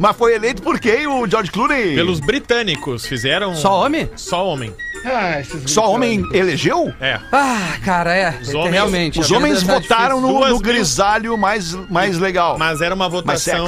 [0.00, 1.94] Mas foi eleito por quem o George Clooney?
[1.94, 3.54] Pelos britânicos fizeram.
[3.54, 4.08] Só homem?
[4.16, 4.74] Só homem.
[5.04, 6.92] Ah, esses Só homem elegeu?
[7.00, 7.18] É.
[7.32, 8.38] Ah, cara, é.
[8.42, 9.20] Os homens- realmente.
[9.20, 12.58] Os homens votaram no, no grisalho mais, mais legal.
[12.58, 13.64] Mas era uma votação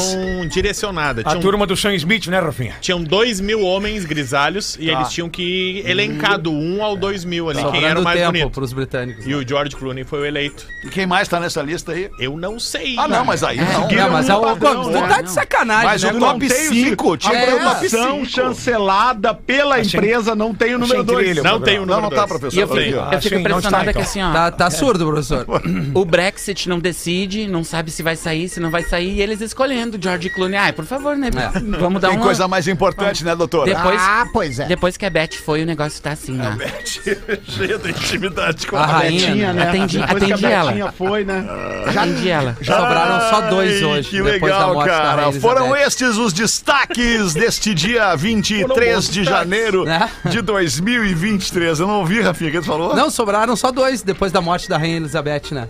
[0.51, 1.23] direcionada.
[1.23, 2.75] A Tinham, turma do Sam Smith, né, Rafinha?
[2.81, 4.93] tinham dois mil homens grisalhos e Tá.
[4.93, 8.33] eles tinham que elencar do 1 ao 2 mil ali quem era o mais tempo
[8.33, 8.51] bonito.
[8.51, 9.27] pros britânicos.
[9.27, 10.67] E o George Clooney foi o eleito.
[10.85, 12.11] E quem mais tá nessa lista aí?
[12.19, 12.95] Eu não sei.
[12.99, 13.89] Ah, não, mas aí não.
[13.89, 15.07] Não, mas é o padrão, né?
[15.09, 16.13] tá de sacanagem, Mas né?
[16.13, 17.47] o top 5, A tinha É.
[17.47, 21.43] programação chancelada pela empresa não tem o número Achei 2 ele.
[21.43, 22.59] Não tem o número Não, não tá, professor.
[22.59, 24.03] Eu fico, impressionado fico que então.
[24.03, 24.33] assim, ó.
[24.33, 25.47] Tá, tá, surdo, professor.
[25.95, 29.41] O Brexit não decide, não sabe se vai sair, se não vai sair, e eles
[29.41, 30.59] escolhendo George Clooney.
[30.59, 31.31] Ai, por favor, né?
[31.35, 31.61] É.
[31.79, 32.25] Vamos dar tem uma...
[32.25, 33.67] coisa mais importante, né, doutor?
[33.67, 34.67] Depois, ah, pois é.
[34.67, 36.49] Depois que a Beth foi, o negócio tá assim, né?
[36.49, 39.27] A Beth, cheia da intimidade com a, a rainha.
[39.29, 39.69] Betinha, né?
[39.69, 40.89] Atendi, atendi ela.
[40.89, 41.47] A foi, né?
[41.87, 42.57] Atendi ela.
[42.61, 44.11] Já sobraram só dois hoje.
[44.11, 45.33] Que legal, cara.
[45.33, 50.09] Foram estes os destaques deste dia 23 de janeiro né?
[50.27, 51.12] de 2020.
[51.15, 51.81] 123.
[51.81, 52.95] Eu não ouvi, Rafinha, que tu falou?
[52.95, 55.69] Não, sobraram só dois depois da morte da Rainha Elizabeth, né?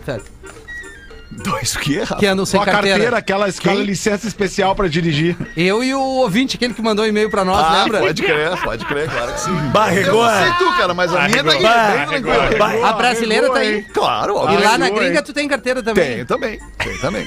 [1.30, 2.16] Dois o quê, Rafa?
[2.16, 2.88] Que andam sem carteira.
[2.88, 3.16] carteira.
[3.16, 5.36] Aquela escala licença especial pra dirigir.
[5.56, 8.00] Eu e o ouvinte, aquele que mandou e-mail pra nós, ah, lembra?
[8.00, 9.54] Pode crer, pode crer, claro que sim.
[9.72, 10.22] Barregou.
[10.22, 13.82] Eu não sei tu, cara, mas a minha tá aí, A brasileira tá aí.
[13.82, 14.50] Claro, ó.
[14.52, 16.12] E lá na gringa tu tem carteira também.
[16.12, 17.26] Tenho também, tenho também.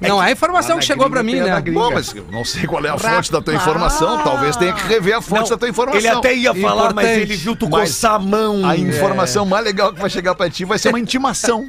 [0.00, 1.60] Não, é a informação que na chegou pra mim, tem né?
[1.72, 4.22] Bom, mas eu não sei qual é a fonte da tua informação.
[4.22, 5.98] Talvez tenha que rever a fonte Não, da tua informação.
[5.98, 8.66] Ele até ia falar, mas ele viu tu coçar a mão.
[8.68, 11.68] A informação mais legal que vai chegar pra ti vai ser uma intimação.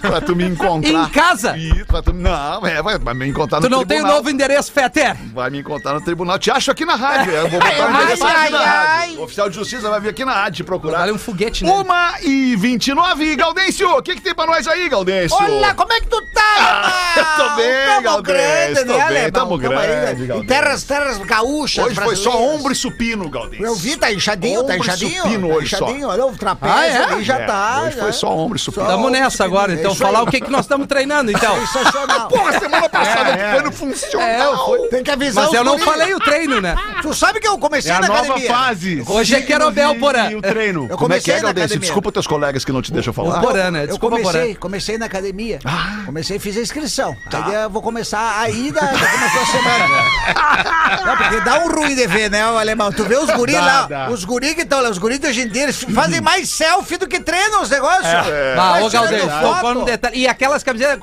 [0.00, 0.90] pra tu me encontrar.
[0.92, 1.56] Em casa?
[1.56, 4.16] E pra tu, não, é, vai, vai me encontrar no Tu não tem o tribunal.
[4.16, 5.16] novo endereço, Feter?
[5.32, 6.38] Vai me encontrar no tribunal.
[6.38, 7.32] Te acho aqui na rádio.
[7.32, 9.20] Eu vou botar o Ai, endereço ai, aqui na ai, rádio.
[9.20, 10.98] O oficial de justiça vai vir aqui na rádio te procurar.
[10.98, 11.70] Vale um foguete, né?
[11.70, 13.88] Uma e 29, Gaudêncio.
[13.96, 15.36] O que, que tem pra nós aí, Gaudêncio?
[15.36, 17.63] Olha, como é que tu tá, Eu tô bem,
[18.02, 19.30] Galdês, tô bem, alemão?
[19.30, 20.14] tamo grande, né?
[20.26, 20.42] Galdês.
[20.42, 23.62] Em terras, terras gaúchas Hoje foi só ombro e supino, Galdês.
[23.62, 25.22] Eu vi, tá inchadinho, tá Ombro e inchadinho.
[25.22, 25.84] supino tá hoje só.
[25.84, 26.96] inchadinho, olha o trapézio Ah, é?
[27.12, 27.82] ali já É, tá.
[27.86, 28.02] Hoje já.
[28.02, 28.86] foi só ombro e supino.
[28.86, 29.92] Tamo nessa agora, então.
[29.92, 30.12] isso aí.
[30.12, 31.54] Falar o que, que nós estamos treinando, então.
[31.66, 32.28] Sensacional.
[32.28, 33.52] Porra, semana passada É, tu é.
[33.54, 34.28] foi no funcional.
[34.28, 34.88] É, eu.
[34.88, 36.74] Tem que avisar Mas os eu não falei o treino, né?
[37.02, 38.48] Tu sabe que eu comecei É a na nova academia.
[38.50, 39.02] fase.
[39.06, 40.30] Hoje é querobel, e- Porã.
[40.30, 40.86] E o treino.
[40.90, 41.78] Eu Como é que é, comecei na academia.
[41.80, 43.40] Desculpa teus colegas que não te deixam O falar.
[43.40, 43.82] Porã, né?
[43.84, 44.32] Eu Desculpa, Porã.
[44.32, 45.58] comecei, comecei na academia.
[45.64, 46.02] Ah.
[46.06, 47.16] Comecei, fiz a inscrição.
[47.30, 47.46] Tá.
[47.46, 51.04] Aí eu vou começar a ida, já começou a semana.
[51.06, 52.92] Não, porque dá um ruim de ver, né, o alemão?
[52.92, 54.10] Tu vê os guris Dá, lá, dá.
[54.10, 56.96] os guris que estão lá, os guris de hoje em dia, eles fazem mais selfie
[56.96, 58.04] do que treinam os negócios.
[58.06, 58.54] É.
[58.58, 60.18] Ah, ô Galdês, tocou no detalhe.
[60.18, 60.98] E aquelas camisetas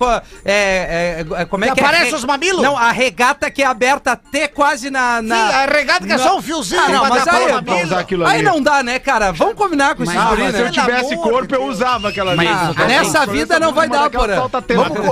[0.45, 1.83] É, é, é, como é Que que é?
[1.83, 2.61] aparece Re- os mamilos?
[2.61, 5.21] Não, a regata que é aberta até quase na.
[5.21, 5.35] na...
[5.35, 7.83] Sim, a regata que é só um fiozinho Ah, não, mas aí, o mamilo.
[7.85, 9.31] usar aquilo aí não dá, né, cara?
[9.31, 10.71] Vamos combinar com esses Ah, guris, mas se eu né?
[10.71, 12.47] tivesse corpo, eu usava aquela ali.
[12.87, 14.35] Nessa vida não vai dar, Porã.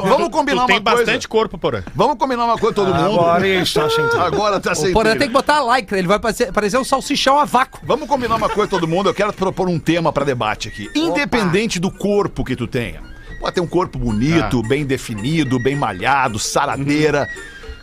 [0.03, 1.05] Vamos, combinar tem uma coisa.
[1.05, 1.85] bastante corpo, porra.
[1.95, 3.19] Vamos combinar uma coisa todo mundo.
[3.21, 4.23] Agora está sem trilha.
[4.25, 7.39] Agora tá sem O Porã tem que botar like, ele vai parecer, parecer um salsichão
[7.39, 7.79] a vácuo.
[7.83, 9.09] Vamos combinar uma coisa todo mundo.
[9.09, 10.89] Eu quero propor um tema pra debate aqui.
[10.95, 13.01] Independente do corpo que tu tenha.
[13.39, 17.25] Pode ter um corpo bonito, bem definido, bem malhado, saradeira.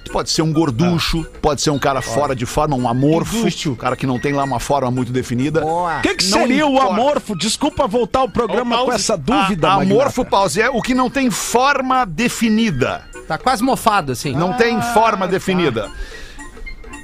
[0.04, 3.74] Tu pode ser um gorducho, pode ser um cara fora de forma, um amorfo, um
[3.74, 5.62] cara que não tem lá uma forma muito definida.
[5.62, 5.98] Boa.
[5.98, 6.92] O que, que Não seria o importa.
[6.92, 7.36] amorfo?
[7.36, 8.96] Desculpa voltar o programa com pause.
[9.00, 9.92] essa dúvida, A- Magnata.
[10.00, 13.02] amorfo, pause, é o que não tem forma definida.
[13.26, 14.32] Tá quase mofado, assim.
[14.32, 15.90] Não tem forma definida.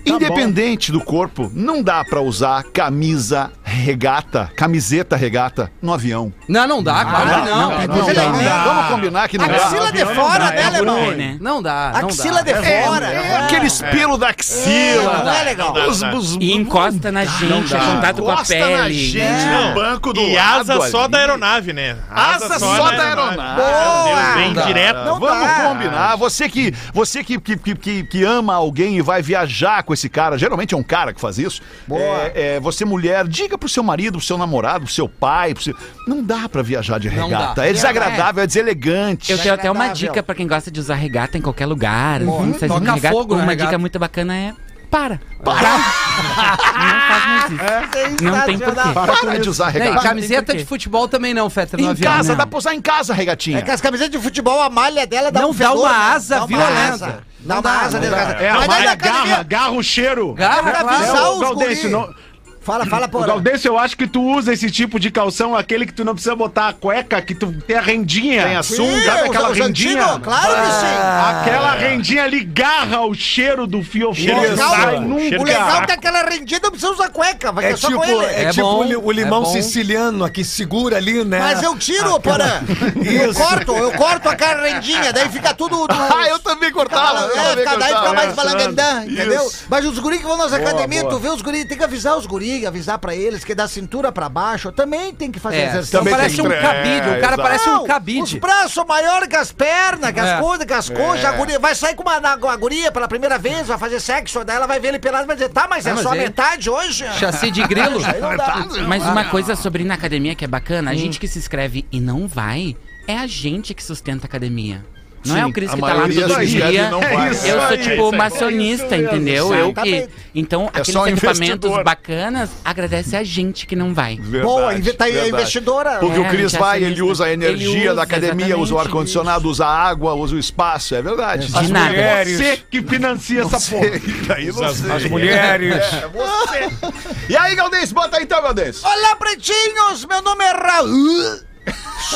[0.05, 6.33] Independente do corpo, não dá pra usar camisa regata, camiseta regata no avião.
[6.49, 7.71] Não, não dá, claro que não.
[7.71, 8.65] Não, Mas dá.
[8.65, 9.57] Vamos combinar que não dá.
[9.57, 10.99] Axila de fora, né, alemão?
[10.99, 11.37] É, né?
[11.41, 13.07] Não dá, não Axila de É, fora.
[13.07, 15.23] é aqueles pelos da axila.
[15.25, 15.73] Não é legal.
[15.73, 15.87] dá.
[15.89, 18.95] Os- os- E encosta na gente, é contato com a encosta na pele.
[18.95, 19.69] gente Não.
[19.69, 21.97] no banco do E asa só da aeronave, né?
[22.11, 23.61] Asa só da aeronave.
[23.63, 24.35] Boa!
[24.35, 24.63] Bem dá.
[24.63, 25.05] direto.
[25.05, 26.17] Não Vamos combinar.
[26.17, 30.09] Você que você que, que, que, que- que ama alguém e vai viajar com esse
[30.09, 31.63] cara, geralmente é um cara que faz isso.
[31.87, 32.01] Boa.
[32.01, 35.55] É, é, você, mulher, diga pro seu marido, pro seu namorado, pro seu pai.
[35.55, 35.75] Pro seu...
[36.07, 37.55] Não dá pra viajar de Não regata.
[37.63, 37.67] dá.
[37.67, 39.31] É desagradável, é deselegante.
[39.31, 42.21] Eu tenho até uma dica pra quem gosta de usar regata em qualquer lugar.
[42.23, 43.71] assim, a gente Toca regata, fogo na uma regata.
[43.71, 44.55] dica muito bacana é
[44.93, 45.21] para.
[45.43, 45.61] Para.
[45.63, 48.25] não faz mais isso.
[48.25, 48.83] Não tem porquê.
[49.25, 50.03] Para de usar Não, e regata.
[50.09, 52.13] camiseta de futebol também não, Fetter, no Em avião.
[52.13, 52.37] casa, não.
[52.37, 53.59] dá pra usar em casa, regatinha.
[53.59, 55.95] É que as camisetas de futebol, a malha dela dá Não um dá uma né?
[56.15, 56.93] asa violenta.
[56.93, 57.07] asa.
[57.41, 58.37] Dá Não uma asa não dentro da casa.
[58.45, 60.35] É, a malha garra, garra o cheiro.
[60.35, 60.89] Garra, Pra claro.
[60.97, 61.93] avisar É, o os Galdêncio, guri.
[61.93, 62.15] não-
[62.63, 63.27] Fala, fala, porra.
[63.27, 66.37] Galdêncio, eu acho que tu usa esse tipo de calção, aquele que tu não precisa
[66.37, 68.45] botar a cueca, que tu tem a rendinha.
[68.45, 70.05] Tem a Sim, sunga, sabe aquela os rendinha?
[70.05, 71.41] antigos, Claro que sim.
[71.41, 74.15] Aquela rendinha ali garra o cheiro do fiofó.
[74.15, 75.21] Cheiro O legal, nunca.
[75.23, 78.01] cheiro o legal é que aquela rendida não precisa usar cueca, vai É só tipo,
[78.01, 78.25] com ele.
[78.27, 81.41] é É tipo bom, o o limão é siciliano, aqui segura ali, né?
[81.41, 82.61] Mas eu tiro, porã.
[83.03, 85.87] Eu corto, eu corto aquela rendinha, daí fica tudo...
[85.93, 87.31] Ah, eu também cortava.
[87.35, 87.85] É, daí cortava.
[87.87, 89.51] fica mais É, balangandã, entendeu?
[89.69, 92.27] Mas os guris que vão nas academias, tu vê os guris, tem que avisar os
[92.27, 95.89] guris, avisar pra eles que da cintura pra baixo também tem que fazer É, exercício.
[95.89, 97.43] então Também parece tem um cabide, é, o cara exato.
[97.43, 98.41] parece um Não, Os cabide.
[98.41, 100.41] braços maiores que as pernas, que as É.
[100.41, 101.25] coisas, que as coxas.
[101.25, 104.01] A guria vai sair com uma, na- com a guria pela primeira vez, vai fazer
[104.01, 106.03] sexo, daí ela vai ver ele pelado e vai dizer, tá, mas é Ah, mas
[106.03, 107.05] só metade hoje?
[107.19, 108.01] Chassi de grilo.
[108.05, 108.67] Aí não dá.
[108.87, 111.87] Mas uma coisa sobre ir na academia que é bacana, a gente que se inscreve
[111.91, 114.85] e não vai, é a gente que sustenta a academia.
[115.25, 116.25] Não é Sim, o Cris que tá lá todo dia.
[116.25, 118.17] É isso Eu sou aí, tipo isso aí.
[118.19, 119.55] macionista, entendeu?
[119.55, 120.09] Eu que.
[120.35, 121.85] Então, É aqueles equipamentos investidor.
[121.85, 124.17] bacanas, agece a gente que não vai.
[124.17, 125.99] Verdade, Boa, tá aí a investidora.
[125.99, 128.79] Porque É, o Cris é vai, ele usa a energia usa, da academia, usa o
[128.79, 131.47] ar-condicionado, usa a água, usa o espaço, é verdade.
[131.47, 131.87] De nada.
[131.91, 132.37] mulheres.
[132.39, 133.91] Você que financia essa porra.
[134.27, 134.91] Daí não sei.
[134.93, 135.77] As mulheres.
[135.93, 136.93] É você.
[137.29, 138.83] E aí, Galdês, bota aí então, Galdês.
[138.83, 140.05] Olá, pretinhos!
[140.07, 141.41] Meu nome é Raul.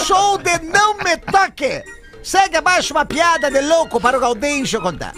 [0.07, 1.83] Sou de Não Me Toque.
[2.26, 5.14] Segue abaixo uma piada de louco para o Gaudêncio contar.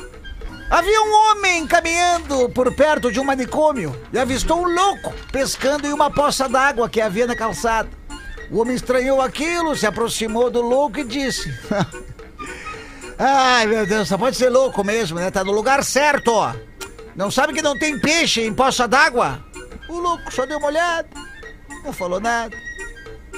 [0.68, 5.92] Havia um homem caminhando por perto de um manicômio e avistou um louco pescando em
[5.94, 7.88] uma poça d'água que havia na calçada.
[8.50, 11.50] O homem estranhou aquilo, se aproximou do louco e disse:
[13.18, 15.30] Ai, meu Deus, só pode ser louco mesmo, né?
[15.30, 16.52] Tá no lugar certo, ó.
[17.16, 19.42] Não sabe que não tem peixe em poça d'água?
[19.88, 21.08] O louco só deu uma olhada,
[21.82, 22.54] não falou nada,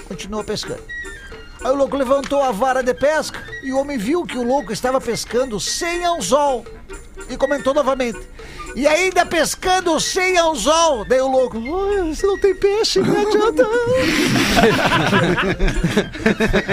[0.08, 0.82] continuou pescando.
[1.62, 4.72] Aí o louco levantou a vara de pesca e o homem viu que o louco
[4.72, 6.64] estava pescando sem anzol
[7.28, 8.18] e comentou novamente.
[8.76, 11.04] E ainda pescando sem anzol.
[11.04, 13.64] Daí o louco, "Ai, se não tem peixe, não adianta.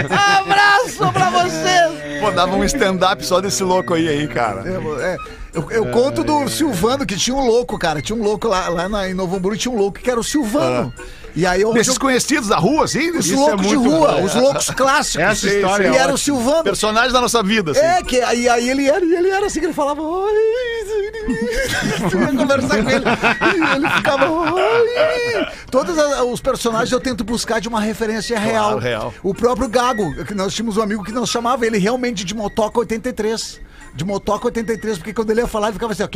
[0.09, 2.21] Abraço pra vocês!
[2.21, 4.63] Pô, dava um stand-up só desse louco aí, aí, cara.
[5.01, 5.17] É,
[5.53, 8.01] eu, eu conto do Silvano, que tinha um louco, cara.
[8.01, 10.23] Tinha um louco lá, lá na- em Novo Hamburgo, tinha um louco que era o
[10.23, 10.93] Silvano.
[11.37, 13.11] E aí eu, Desses conhecidos da rua, assim?
[13.11, 14.23] os loucos é de rua, bom.
[14.23, 15.23] os loucos clássicos.
[15.23, 16.17] Essa história E é era o.
[16.17, 16.63] Silvano.
[16.63, 17.79] Personagens da nossa vida, assim.
[17.79, 20.01] É, que aí, aí ele, era, ele era assim, que ele falava.
[20.01, 20.33] "Oi".
[22.09, 23.05] Tu ia conversar com ele.
[23.55, 24.29] E ele ficava.
[24.31, 25.47] "Oi".
[25.69, 25.95] Todos
[26.31, 28.79] os personagens eu tento buscar de uma referência real.
[28.79, 29.13] real.
[29.21, 32.79] O próprio Gago, que nós tínhamos um amigo que nós chamava ele realmente de Motoca
[32.79, 33.59] 83.
[33.93, 36.07] De Motoca 83, porque quando ele ia falar, ele ficava assim, ó.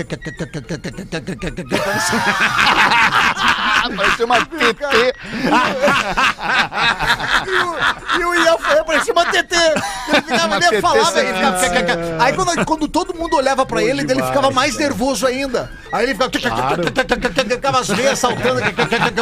[3.89, 5.15] Parecia uma TT.
[8.19, 9.55] E o Ian foi, parecia uma TT.
[9.55, 12.23] Ele ficava, TT falava, ele ficava.
[12.23, 15.71] Aí quando, quando todo mundo olhava pra ele, ele ficava mais nervoso ainda.
[15.91, 16.31] Aí ele ficava.
[17.49, 18.61] Ficava as veias saltando.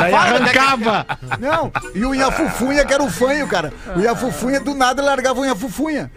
[0.01, 1.05] Aí arrancava.
[1.39, 3.71] Não, e o Inhafufunha, que era o fanho, cara.
[3.95, 6.11] O Inhafufunha, do nada, largava o Inhafufunha.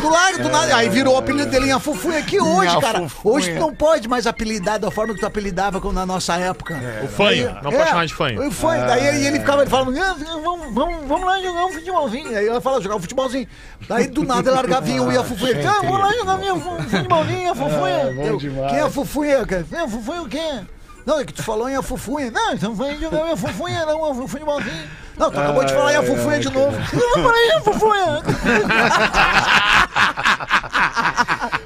[0.00, 0.76] Do lado, do nada.
[0.76, 3.04] Aí virou o apelido dele Inhafufunha, que hoje, cara.
[3.24, 6.78] Hoje tu não pode mais apelidar da forma que tu apelidava quando na nossa época.
[7.02, 7.52] O fanho.
[7.62, 8.46] Não pode chamar de fanho.
[8.48, 8.86] O fanho.
[8.86, 12.36] Daí ele, ele ficava ele falando, "Ah, vamos, vamos, vamos lá jogar um futebolzinho.
[12.36, 13.46] Aí ela fala, jogar um futebolzinho.
[13.88, 15.68] Daí do nada ele largava vinha o Iafufunha.
[15.68, 18.12] Ah, vamos lá jogar minha fu- futebolzinho, a Fufunha.
[18.14, 18.70] bom Eu, demais.
[18.70, 19.46] Quem é a Fufunha?
[19.46, 19.66] cara?
[19.72, 20.60] É, a Fufunha o quê?
[21.04, 22.30] Não, é que tu falou em a Fufunha.
[22.30, 24.84] Não, então vai jogar minha Fufunha, não, um futebolzinho.
[25.22, 26.76] Não, tu acabou de falar em a Fufunha de novo.
[26.92, 28.22] Não, falei em a Fufunha.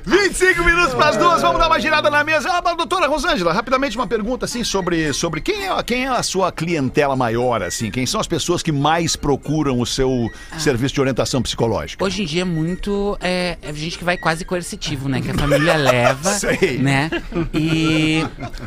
[0.05, 2.51] 25 minutos para as duas, vamos dar uma girada na mesa.
[2.51, 6.53] Ah, doutora Rosângela, rapidamente uma pergunta assim sobre, sobre quem, é, quem é a sua
[6.53, 7.91] clientela maior, assim?
[7.91, 12.05] Quem são as pessoas que mais procuram o seu serviço de orientação psicológica?
[12.05, 13.17] Hoje em dia é muito.
[13.23, 15.23] É, é gente que vai quase coercitivo, né?
[15.23, 16.31] Que a família leva.
[16.35, 16.79] Sei.
[16.79, 17.11] Né?
[17.55, 18.23] E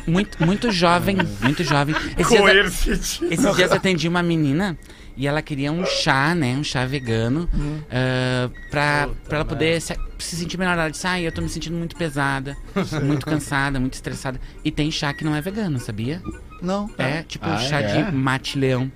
[0.07, 1.95] muito, muito jovem, muito jovem.
[2.17, 4.77] Esses dias, esses dias eu atendi uma menina
[5.17, 6.55] e ela queria um chá, né?
[6.55, 7.49] Um chá vegano.
[7.91, 10.73] ah, pra, pra ela poder se, se sentir melhor.
[10.77, 12.55] Ela disse, ai, eu tô me sentindo muito pesada,
[13.03, 14.39] muito cansada, muito estressada.
[14.63, 16.21] E tem chá que não é vegano, sabia?
[16.61, 16.89] Não.
[16.97, 18.03] É, tipo Ah, chá é?
[18.03, 18.91] de mate-leão.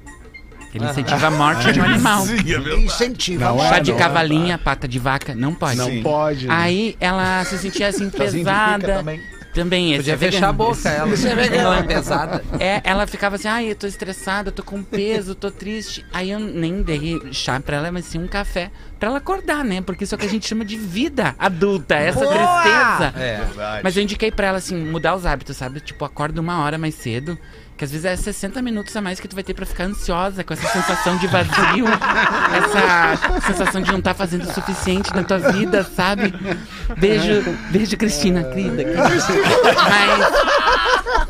[0.73, 2.25] Ele incentiva a morte de um animal.
[2.83, 3.45] Incentiva.
[3.45, 3.97] Não, Chá é, de não.
[3.99, 5.77] cavalinha, pata de vaca, não pode.
[5.77, 6.47] Não pode.
[6.47, 6.53] né?
[6.57, 9.03] Aí ela se sentia assim pesada.
[9.53, 9.91] Também.
[9.91, 10.69] esse Podia é fechar a vegano.
[10.75, 11.13] boca ela.
[11.13, 11.61] Esse é vegano.
[11.63, 12.43] Ela é pesada.
[12.59, 16.05] É, ela ficava assim, ai, eu tô estressada, eu tô com peso, tô triste.
[16.11, 19.81] Aí eu nem dei chá pra ela, mas sim um café pra ela acordar, né?
[19.81, 22.31] Porque isso é o que a gente chama de vida adulta, essa Boa!
[22.31, 23.13] tristeza.
[23.19, 23.81] É.
[23.83, 25.79] Mas eu indiquei pra ela, assim, mudar os hábitos, sabe?
[25.79, 27.37] Tipo, acorda uma hora mais cedo.
[27.83, 30.41] Que às vezes é 60 minutos a mais que tu vai ter pra ficar ansiosa
[30.41, 31.83] com essa sensação de vazio,
[32.55, 36.33] essa sensação de não estar fazendo o suficiente na tua vida, sabe?
[36.97, 38.85] Beijo, beijo, Cristina, querida.
[38.85, 39.03] querida.
[39.03, 40.52] Mas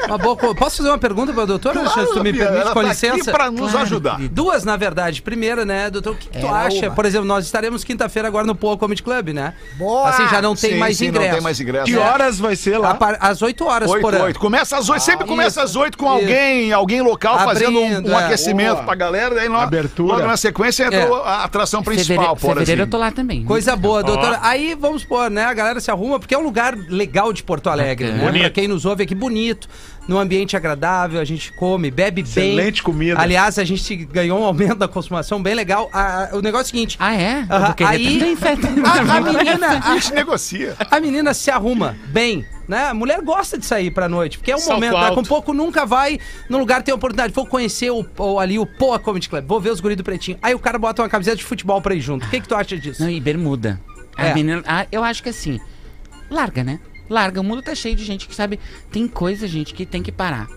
[0.07, 2.73] Uma boa co- Posso fazer uma pergunta pra doutora, se tu me Bia, permite, ela
[2.73, 3.15] com tá licença?
[3.15, 4.15] aqui pra nos Claro, ajudar.
[4.17, 4.35] querido.
[4.35, 5.21] Duas, na verdade.
[5.21, 6.87] Primeira, né, doutor, o que, que tu Era acha?
[6.87, 6.95] uma.
[6.95, 9.53] Por exemplo, nós estaremos quinta-feira agora no Poa Comedy Club, né?
[9.77, 10.09] Boa!
[10.09, 11.27] Assim, já não tem Sim, mais sim, ingresso.
[11.27, 11.85] Não tem mais ingresso.
[11.85, 12.93] Que horas vai ser A lá?
[12.95, 14.25] par- Às 8 horas, Oito, por ano.
[14.25, 14.39] oito.
[14.39, 18.19] Começa às oito, sempre começa às oito com alguém, alguém local fazendo um, Abrindo, um
[18.19, 18.23] é.
[18.25, 18.83] aquecimento Boa.
[18.83, 20.13] pra galera, daí logo, Abertura.
[20.15, 21.09] logo na sequência entra É.
[21.25, 22.91] a atração principal, fevereiro, por fevereiro eu assim.
[22.91, 23.43] tô lá também.
[23.45, 24.39] Coisa boa, doutora.
[24.41, 25.45] Aí vamos pôr, né?
[25.45, 28.19] A galera se arruma, porque é um lugar legal de Porto Alegre, né?
[28.23, 28.51] Pra Bonito.
[28.53, 29.62] quem nos ouve aqui, bonito,
[30.07, 32.51] num ambiente agradável, a gente come, bebe bem.
[32.55, 33.19] Excelente comida.
[33.21, 35.89] Aliás, a gente ganhou um aumento da consumação bem legal.
[35.93, 36.97] Ah, o negócio é o seguinte.
[36.99, 37.45] Ah, é?
[37.75, 38.37] Querer aí-.
[38.85, 40.75] A, a menina, A gente negocia.
[40.91, 42.87] a menina se arruma bem, né?
[42.89, 45.07] A mulher gosta de sair pra noite, porque é um Salto momento, alto.
[45.09, 47.33] daqui um pouco nunca vai num lugar tem oportunidade.
[47.33, 50.37] Vou conhecer o, o- ali o Poa Comedy Club, vou ver os guris do Pretinho.
[50.41, 52.25] Aí o cara bota uma camiseta de futebol pra ir junto.
[52.25, 53.01] O que, que tu acha disso?
[53.01, 53.79] Não, e bermuda.
[54.17, 54.33] A É.
[54.33, 55.59] menina, ah, eu acho que assim,
[56.29, 56.79] larga, né?
[57.13, 57.39] Larga.
[57.39, 58.59] O mundo tá cheio de gente que sabe.
[58.91, 60.47] Tem coisa, gente, que tem que parar.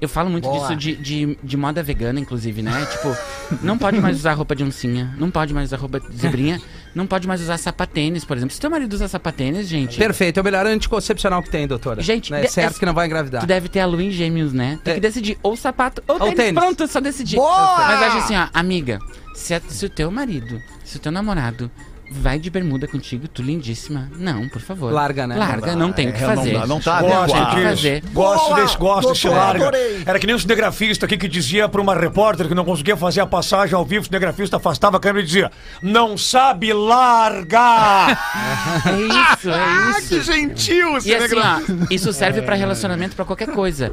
[0.00, 0.58] Eu falo muito Boa.
[0.60, 2.84] disso de, de, de moda vegana, inclusive, né?
[2.90, 3.16] Tipo,
[3.62, 6.60] não pode mais usar roupa de oncinha, não pode mais usar roupa de zebrinha,
[6.94, 8.52] não pode mais usar sapatênis, por exemplo.
[8.54, 9.96] Se teu marido usa sapatênis, gente.
[9.96, 12.02] Perfeito, é o melhor anticoncepcional que tem, doutora.
[12.02, 13.40] Gente, é de- certo é- que não vai engravidar.
[13.42, 14.78] Tu deve ter a lua em gêmeos, né?
[14.84, 14.94] Tem É.
[14.96, 16.36] que decidir ou sapato ou Ou tênis.
[16.36, 16.60] tênis.
[16.60, 17.36] Pronto, é só decidir.
[17.36, 17.76] Boa!
[17.78, 18.98] Mas acho assim, ó, amiga,
[19.34, 21.70] se, se o teu marido, se o teu namorado
[22.10, 24.10] vai de bermuda contigo, tu lindíssima.
[24.18, 24.92] Não, por favor.
[24.92, 25.36] Larga, né?
[25.36, 26.52] Larga, não, tem o que É, não fazer.
[26.52, 27.30] dá, não tá Não adequado.
[27.32, 28.02] tem o que fazer.
[28.12, 28.60] Gosto Boa!
[28.62, 29.62] desse, gosto desse larga.
[29.68, 30.02] adorei.
[30.06, 33.20] Era que nem um cinegrafista aqui que dizia pra uma repórter que não conseguia fazer
[33.20, 35.50] a passagem ao vivo, o cinegrafista afastava a câmera e dizia:
[35.82, 38.14] Não sabe largar!
[38.86, 40.08] É isso, é Ah, isso.
[40.08, 41.72] que gentil, E assim, cinegrafista.
[41.82, 43.92] ó, isso serve pra relacionamento, pra qualquer coisa.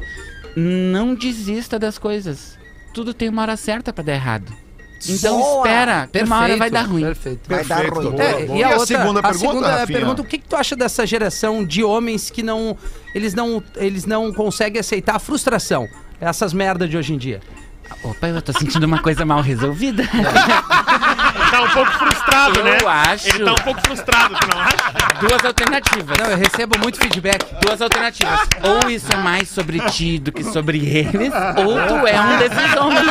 [0.56, 2.58] Não desista das coisas.
[2.92, 4.52] Tudo tem uma hora certa pra dar errado.
[5.08, 5.66] Então Boa!
[5.66, 7.02] espera, que uma hora Perfeito, vai dar ruim.
[7.02, 7.40] Perfeito.
[7.48, 8.02] Vai dar Perfeito, ruim.
[8.04, 8.20] doutor.
[8.22, 8.58] É, Boa.
[8.58, 9.98] e a, outra, segunda a pergunta, segunda Rafinha?
[9.98, 12.76] pergunta, o que, que tu acha dessa geração de homens que não
[13.14, 15.88] eles não eles não conseguem aceitar a frustração?
[16.20, 17.40] Essas merdas de hoje em dia.
[18.04, 20.04] Opa, eu tô sentindo uma coisa mal resolvida.
[21.50, 22.78] Tá um pouco frustrado, Eu né?
[22.86, 23.28] acho.
[23.28, 25.18] Ele tá um pouco frustrado, tu não acha?
[25.20, 26.16] Duas alternativas.
[26.18, 27.44] Não, eu recebo muito feedback.
[27.60, 28.40] Duas alternativas.
[28.62, 32.76] Ou isso é mais sobre ti do que sobre eles, ou tu é um desses
[32.80, 33.06] homens.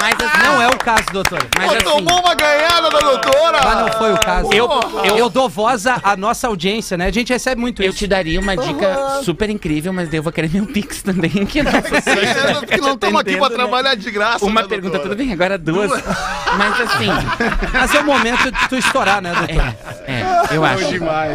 [0.00, 1.38] Mas assim, Não é o caso, doutor.
[1.56, 3.60] mas assim, Tomou uma ganhada da doutora!
[3.64, 4.52] Mas não foi o caso.
[4.52, 4.68] Eu-
[5.04, 7.06] eu, eu- dou voz à, nossa audiência, né?
[7.06, 7.98] A gente recebe muito eu isso.
[7.98, 11.62] te daria uma dica super incrível, mas daí eu vou querer meu Pix também, que
[11.62, 14.44] não É, não estamos aqui pra trabalhar de graça.
[14.44, 15.14] Uma né, pergunta, doutora?
[15.14, 15.90] tudo bem, agora duas.
[16.58, 17.08] Mas assim,
[17.72, 19.74] Mas é o momento de tu estourar, né, doutor?
[20.06, 20.84] é, é eu acho.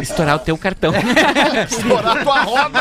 [0.02, 0.92] Estourar o teu cartão.
[1.68, 2.78] Estourar tua roda.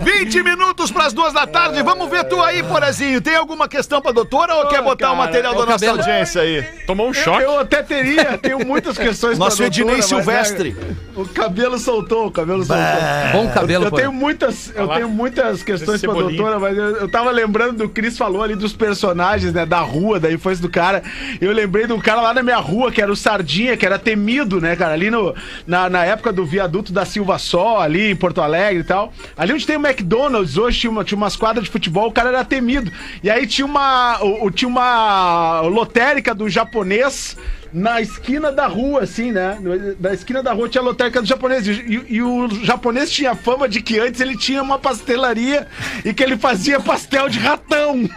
[0.00, 1.82] 20 minutos pras duas da tarde.
[1.82, 3.20] Vamos ver tu aí, Porazinho.
[3.20, 5.84] Tem alguma questão pra doutora ou quer botar o cara, material é da o nossa
[5.86, 5.98] cabelo.
[5.98, 6.62] audiência aí?
[6.86, 7.42] Tomou um choque.
[7.42, 10.76] Eu até teria, tenho muitas questões Nosso pra Ednei doutora, mas, Silvestre.
[11.14, 12.84] o cabelo soltou, o cabelo soltou.
[13.32, 13.96] Bom cabelo, Eu pô.
[13.96, 18.16] tenho muitas, eu tenho muitas questões pra doutora, mas eu, eu tava lembrando do Cris
[18.16, 20.95] falou ali dos personagens, né, da rua, da infância do cara.
[21.40, 23.98] Eu lembrei de um cara lá na minha rua, que era o Sardinha, que era
[23.98, 25.34] temido, né, cara, ali no,
[25.66, 29.12] na, na época do viaduto da Silva Só, ali em Porto Alegre e tal.
[29.36, 32.28] Ali onde tem o McDonald's, hoje tinha, uma, tinha umas quadras de futebol, o cara
[32.30, 32.90] era temido.
[33.22, 37.36] E aí tinha uma, o- tinha uma lotérica do japonês
[37.78, 39.58] na esquina da rua, assim, né?
[40.00, 41.66] Da esquina da rua tinha a lotérica do japonês.
[41.66, 45.66] E, e- o japonês tinha fama de que antes ele tinha uma pastelaria
[46.02, 48.08] e que ele fazia pastel de ratão.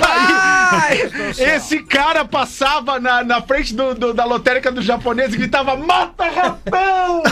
[0.00, 5.76] Daí, esse cara passava na, na frente do, do- da lotérica do japonês e gritava:
[5.76, 7.22] Mata ratão!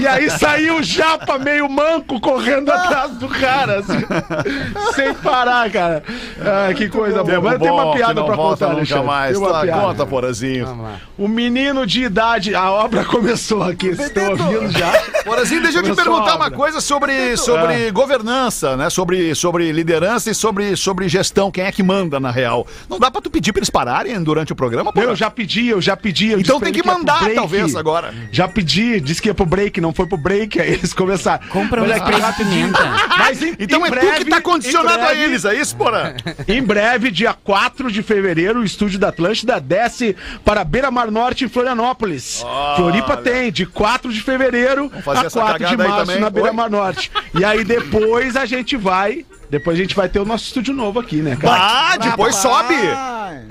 [0.00, 3.98] e aí saiu o japa meio manco correndo atrás do cara, assim,
[4.94, 6.02] sem parar, cara.
[6.40, 7.40] Ah, que coisa boa.
[7.40, 9.06] Mas tem uma piada pra volta contar, Alexandre.
[9.06, 9.32] mais.
[9.36, 9.80] Tem uma Tá, piada.
[9.82, 10.67] conta, Porazinho.
[11.16, 14.92] O menino de idade, a obra começou aqui, vocês estão ouvindo já?
[15.24, 18.90] Porazinho, deixa eu te perguntar uma coisa sobre, sobre governança, né?
[18.90, 21.50] Sobre, sobre liderança e sobre, sobre gestão.
[21.50, 22.66] Quem é que manda, na real?
[22.88, 25.00] Não dá pra tu pedir pra eles pararem durante o programa, pô?
[25.00, 26.30] Eu já pedi, eu já pedi.
[26.30, 28.14] eu Então tem que pro mandar, talvez, agora.
[28.32, 31.46] Já pedi, disse que ia pro break, não foi pro break, aí eles começaram.
[31.48, 32.78] Compra um Olha spray de pimenta.
[33.18, 35.76] Mas em, Então em é breve, tu que tá condicionado breve- a eles, é isso,
[35.76, 36.14] Porã?
[36.46, 41.44] Em breve, dia 4 de fevereiro, o estúdio da Atlântida desce para Beira Mar Norte
[41.44, 42.44] em Florianópolis.
[42.76, 46.52] Floripa tem, de 4 de fevereiro a essa 4 de março na Beira?
[46.52, 47.10] Mar Norte.
[47.34, 49.24] E aí depois a gente vai.
[49.50, 51.56] Depois a gente vai ter o nosso estúdio novo aqui, né, cara?
[51.92, 52.74] Ah, depois sobe.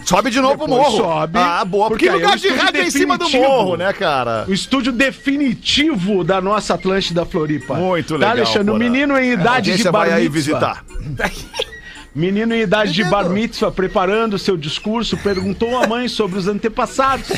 [0.06, 0.98] Sobe de novo Depois morro.
[0.98, 1.88] sobe, Ah, boa.
[1.88, 4.46] Porque, porque aí é lugar o de rádio é em cima do morro, né, cara?
[4.48, 7.74] O estúdio definitivo da nossa Atlântida Floripa.
[7.76, 8.32] Muito Tá, legal.
[8.32, 8.70] Alexandre?
[8.70, 8.78] O Porã.
[8.78, 10.84] menino em A idade de audiência bar vai aí visitar.
[12.18, 17.30] Menino em idade de bar mitzvah, preparando seu discurso, perguntou à mãe sobre os antepassados.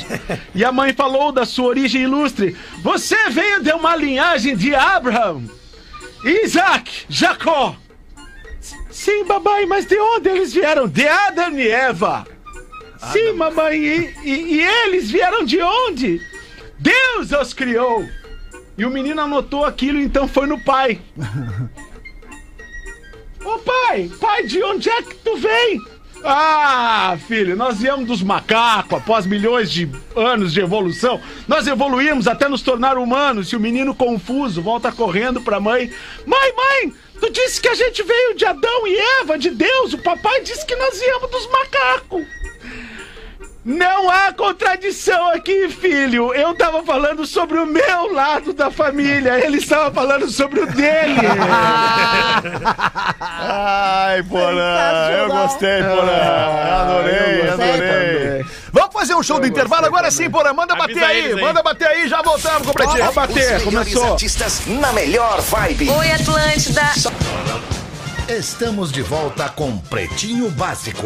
[0.56, 2.56] E a mãe falou da sua origem ilustre.
[2.82, 5.44] Você veio de uma linhagem de Abraham,
[6.24, 7.76] Isaac, Jacó.
[8.90, 10.88] Sim, babai, mas de onde eles vieram?
[10.88, 12.26] De Adão e Eva.
[13.12, 16.22] Sim, mamãe, e, e- e eles vieram de onde?
[16.80, 18.08] Deus os criou.
[18.78, 21.02] E o menino anotou aquilo, então foi no pai.
[23.44, 25.82] Ô pai, pai, de onde é que tu vem?
[26.24, 31.22] Ah, filho, nós viemos dos macacos após milhões de anos de evolução.
[31.48, 33.50] Nós evoluímos até nos tornar humanos.
[33.50, 35.90] E o menino confuso volta correndo pra mãe.
[36.26, 39.94] Mãe, mãe, tu disse que a gente veio de Adão e Eva, de Deus.
[39.94, 42.39] O papai disse que nós viemos dos macacos.
[43.70, 46.34] Não há contradição aqui, filho.
[46.34, 49.46] Eu tava falando sobre o meu lado da família.
[49.46, 51.20] Ele estava falando sobre o dele.
[53.22, 56.82] Ai, Porã, eu gostei, Porã.
[56.82, 58.28] Adorei, eu gostei adorei.
[58.30, 58.46] também.
[58.74, 60.52] Vamos fazer um show do intervalo agora sim, Porã.
[60.52, 61.42] Manda bater Avisa aí, eles aí.
[61.42, 62.98] manda bater aí, já voltamos com o Pretinho.
[62.98, 64.14] Vamos bater, começou.
[64.14, 65.92] artistas na melhor vibe.
[65.92, 66.82] Oi, Atlântida.
[68.28, 71.06] Estamos de volta com Pretinho Básico.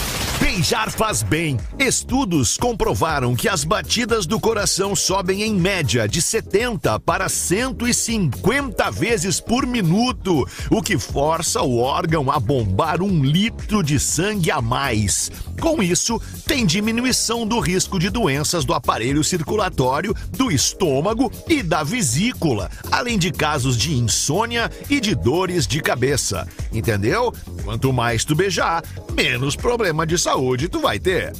[0.53, 1.57] Beijar faz bem.
[1.79, 9.39] Estudos comprovaram que as batidas do coração sobem em média de 70 para 150 vezes
[9.39, 15.31] por minuto, o que força o órgão a bombar um litro de sangue a mais.
[15.61, 21.81] Com isso, tem diminuição do risco de doenças do aparelho circulatório, do estômago e da
[21.81, 26.45] vesícula, além de casos de insônia e de dores de cabeça.
[26.73, 27.33] Entendeu?
[27.63, 28.83] Quanto mais tu beijar,
[29.15, 30.17] menos problema de
[30.51, 31.31] saúde tu vai ter.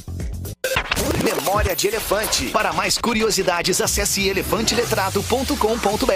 [1.22, 2.46] Memória de Elefante.
[2.46, 6.12] Para mais curiosidades, acesse elefanteletrado.com.br.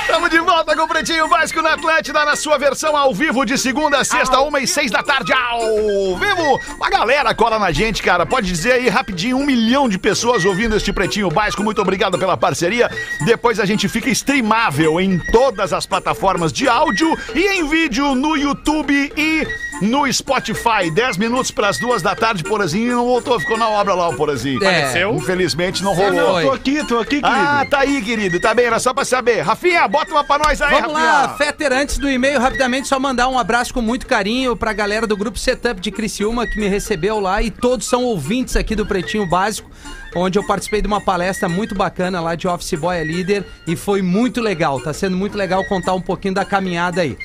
[0.00, 3.58] Estamos de volta com o Pretinho Básico na Atlântida, na sua versão ao vivo de
[3.58, 6.60] segunda a sexta, uma e seis da tarde, ao vivo.
[6.76, 8.24] Uma galera cola na gente, cara.
[8.24, 11.64] Pode dizer aí rapidinho, um milhão de pessoas ouvindo este Pretinho Básico.
[11.64, 12.88] Muito obrigado pela parceria.
[13.24, 18.36] Depois a gente fica streamável em todas as plataformas de áudio e em vídeo no
[18.36, 20.90] YouTube e no Spotify.
[20.92, 24.14] 10 minutos para as duas da tarde, Porazinho não voltou, ficou na obra lá o
[24.16, 24.62] Porazinho.
[24.62, 24.66] É.
[24.78, 25.14] Apareceu?
[25.14, 26.42] Infelizmente não Não, rolou.
[26.42, 27.28] Tô aqui, tô aqui, querido.
[27.28, 28.40] Ah, tá aí, querido.
[28.40, 29.40] Tá bem, era só pra saber.
[29.42, 31.12] Rafinha, bota uma pra nós aí, Vamos Rafinha.
[31.12, 35.06] lá, Fetter, antes do e-mail, rapidamente, só mandar um abraço com muito carinho pra galera
[35.06, 38.86] do grupo Setup de Criciúma que me recebeu lá e todos são ouvintes aqui do
[38.86, 39.70] Pretinho Básico,
[40.14, 43.74] onde eu participei de uma palestra muito bacana lá de Office Boy é Líder e
[43.76, 44.80] foi muito legal.
[44.80, 47.16] Tá sendo muito legal contar um pouquinho da caminhada aí.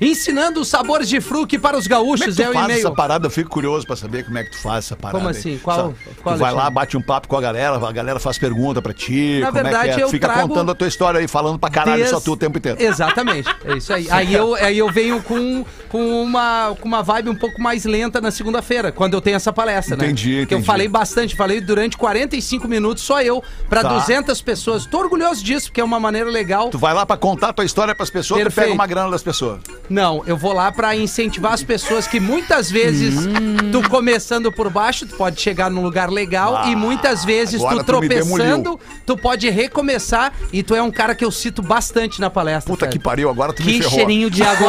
[0.00, 2.68] Ensinando os sabores de fruque para os Como é que gaúchos tu é o faz
[2.70, 2.94] essa e-mail.
[2.96, 3.26] parada?
[3.26, 5.18] Eu fico curioso pra saber como é que tu faz essa parada.
[5.18, 5.36] Como aí.
[5.38, 5.56] assim?
[5.62, 8.82] Qual- qual, tu vai lá, bate um papo com a galera, a galera faz pergunta
[8.82, 9.38] pra ti.
[9.40, 10.02] Na como é verdade, que é?
[10.04, 12.36] eu fica trago- contando a tua história aí, falando pra caralho Des- só tu o
[12.36, 12.82] tempo inteiro.
[12.82, 14.08] Exatamente, é isso aí.
[14.10, 18.20] Aí eu, aí eu venho com, com, uma, com uma vibe um pouco mais lenta
[18.20, 20.06] na segunda-feira, quando eu tenho essa palestra, né?
[20.06, 20.66] Entendi, Que eu entendi.
[20.66, 21.96] falei bastante, falei durante
[22.34, 23.88] 45 minutos, só eu, pra Tá.
[23.88, 24.86] 200 pessoas.
[24.86, 26.68] Tô orgulhoso disso, porque é uma maneira legal.
[26.70, 28.66] Tu vai lá pra contar a tua história pras pessoas, tu Perfeito.
[28.66, 29.60] pega uma grana das pessoas.
[29.88, 33.70] Não, eu vou lá pra incentivar as pessoas que muitas vezes Hum.
[33.70, 37.84] tu começando por baixo, tu pode chegar num lugar legal Ah, e muitas vezes agora
[37.84, 38.80] tu tu me tropeçando, demoliu.
[39.06, 42.72] tu pode recomeçar e tu é um cara que eu cito bastante na palestra.
[42.72, 42.98] Puta Fred.
[42.98, 43.92] que pariu, agora tu me Que ferrou.
[43.94, 44.68] cheirinho de água.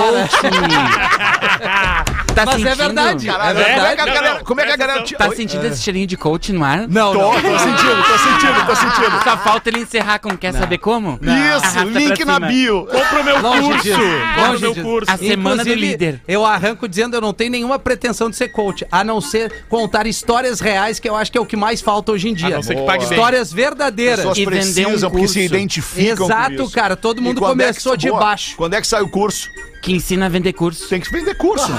[2.36, 2.76] tá Mas é sentindo?
[2.76, 4.14] verdade, Caralho, é como é que a verdade.
[4.14, 4.44] galera...
[4.44, 5.04] Como é que a galera...
[5.04, 5.36] te- Tá Oi?
[5.36, 6.88] sentindo esse cheirinho de coach no ar?
[6.88, 7.42] Não, Tô, não.
[7.52, 9.24] Tô sentindo, tô sentindo, tô sentindo.
[9.24, 11.20] Só falta ele encerrar com quer saber como?
[11.22, 12.48] Isso, Arrasta link pra na cima.
[12.48, 12.86] bio.
[12.86, 13.84] Compra o meu Longe curso.
[13.84, 14.86] disso, Compra o longe meu disso.
[14.86, 15.12] curso.
[15.12, 16.22] A semana do Inclusive, líder.
[16.28, 20.08] Eu arranco dizendo eu não tenho nenhuma pretensão de ser coach, a não ser contar
[20.08, 22.50] histórias reais, que eu acho que é o que mais falta hoje em A dia.
[22.56, 23.18] não ser que pague bem.
[23.18, 24.18] Histórias verdadeiras.
[24.20, 25.56] Pessoas E vender um precisam porque se curso.
[25.56, 26.72] identificam Exato, com isso.
[26.72, 28.56] cara, todo E mundo quando é que- começou de boa, baixo.
[28.58, 29.50] Quando é que sai o curso?
[29.86, 30.90] Que ensina a vender curso.
[30.90, 31.72] Tem que vender curso.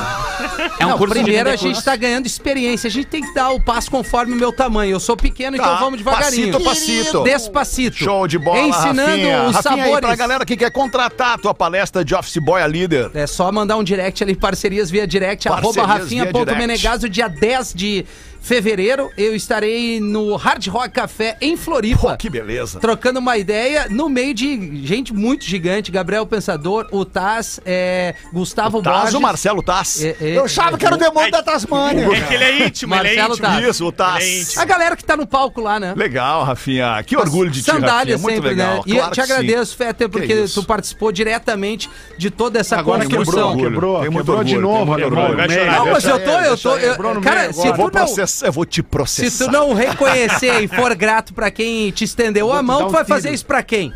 [0.78, 1.84] É um não, curso de primeiro vender a gente curso.
[1.84, 4.92] tá ganhando experiência, a gente tem que dar o passo conforme o meu tamanho.
[4.92, 6.52] Eu sou pequeno, então Tá, vamos devagarinho.
[6.52, 7.22] Passito, passito.
[7.24, 7.96] Despacito.
[7.96, 9.42] Show de bola, Ensinando Rafinha.
[9.44, 10.07] os Rafinha, aí, sabores.
[10.07, 13.11] pra galera que quer contratar a tua palestra de Office Boy a líder.
[13.14, 17.72] É só mandar um direct ali, parcerias via direct, Parcerias arroba via rafinha.menegaso, dia 10
[17.74, 18.04] de
[18.47, 19.11] fevereiro.
[19.16, 22.11] Eu estarei no Hard Rock Café em Floripa.
[22.12, 22.78] Pô, que beleza.
[22.78, 28.80] Trocando uma ideia no meio de gente muito gigante, Gabriel Pensador, o Taz, é, Gustavo
[28.80, 29.14] Taz, Borges.
[29.14, 30.03] o Marcelo Taz.
[30.05, 32.07] É, é, Eu achava que era o demônio da Tasmânia.
[32.07, 33.49] É que ele é íntimo, ele é Marcelo íntimo.
[33.49, 33.61] tá.
[33.70, 34.24] Isso, o Taz.
[34.24, 34.62] Ele é íntimo.
[34.62, 35.92] A galera que tá no palco lá, né?
[35.97, 37.03] Legal, Rafinha.
[37.05, 38.18] Que orgulho de ti, Sandália Rafinha.
[38.18, 38.74] Muito sempre, legal.
[38.76, 38.82] né?
[38.86, 43.01] E Claro eu te agradeço, Fetter, Que porque tu participou diretamente de toda essa Agora
[43.01, 43.70] Tem muito quebrou, orgulho.
[43.70, 45.30] quebrou, Tem muito quebrou de orgulho, novo, tem muito quebrou orgulho.
[45.32, 45.61] no Vai meio.
[45.61, 45.78] chorar.
[45.78, 46.76] Não, mas Deixa eu tô, ele, eu deixa tô.
[46.76, 46.86] ele.
[46.86, 47.72] eu- Quebrou no cara, meio se agora.
[47.72, 49.30] Eu vou, tu não, processar, eu vou te processar.
[49.30, 52.91] Se tu não reconhecer e for grato pra quem te estendeu a mão, tu um
[52.91, 53.14] vai tiro.
[53.14, 53.93] fazer isso pra quem?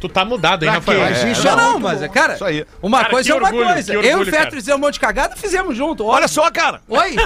[0.00, 1.02] Tu tá mudado, hein, Pra Rafael?
[1.04, 2.66] É, Existe não, não, não, mas, cara, Isso aí.
[2.82, 3.90] uma Cara, coisa é uma orgulho, coisa.
[3.92, 4.50] que eu e o orgulho, cara.
[4.50, 6.04] fizemos um monte de cagada, fizemos junto.
[6.04, 6.82] Olha só, cara.
[6.88, 7.16] Oi!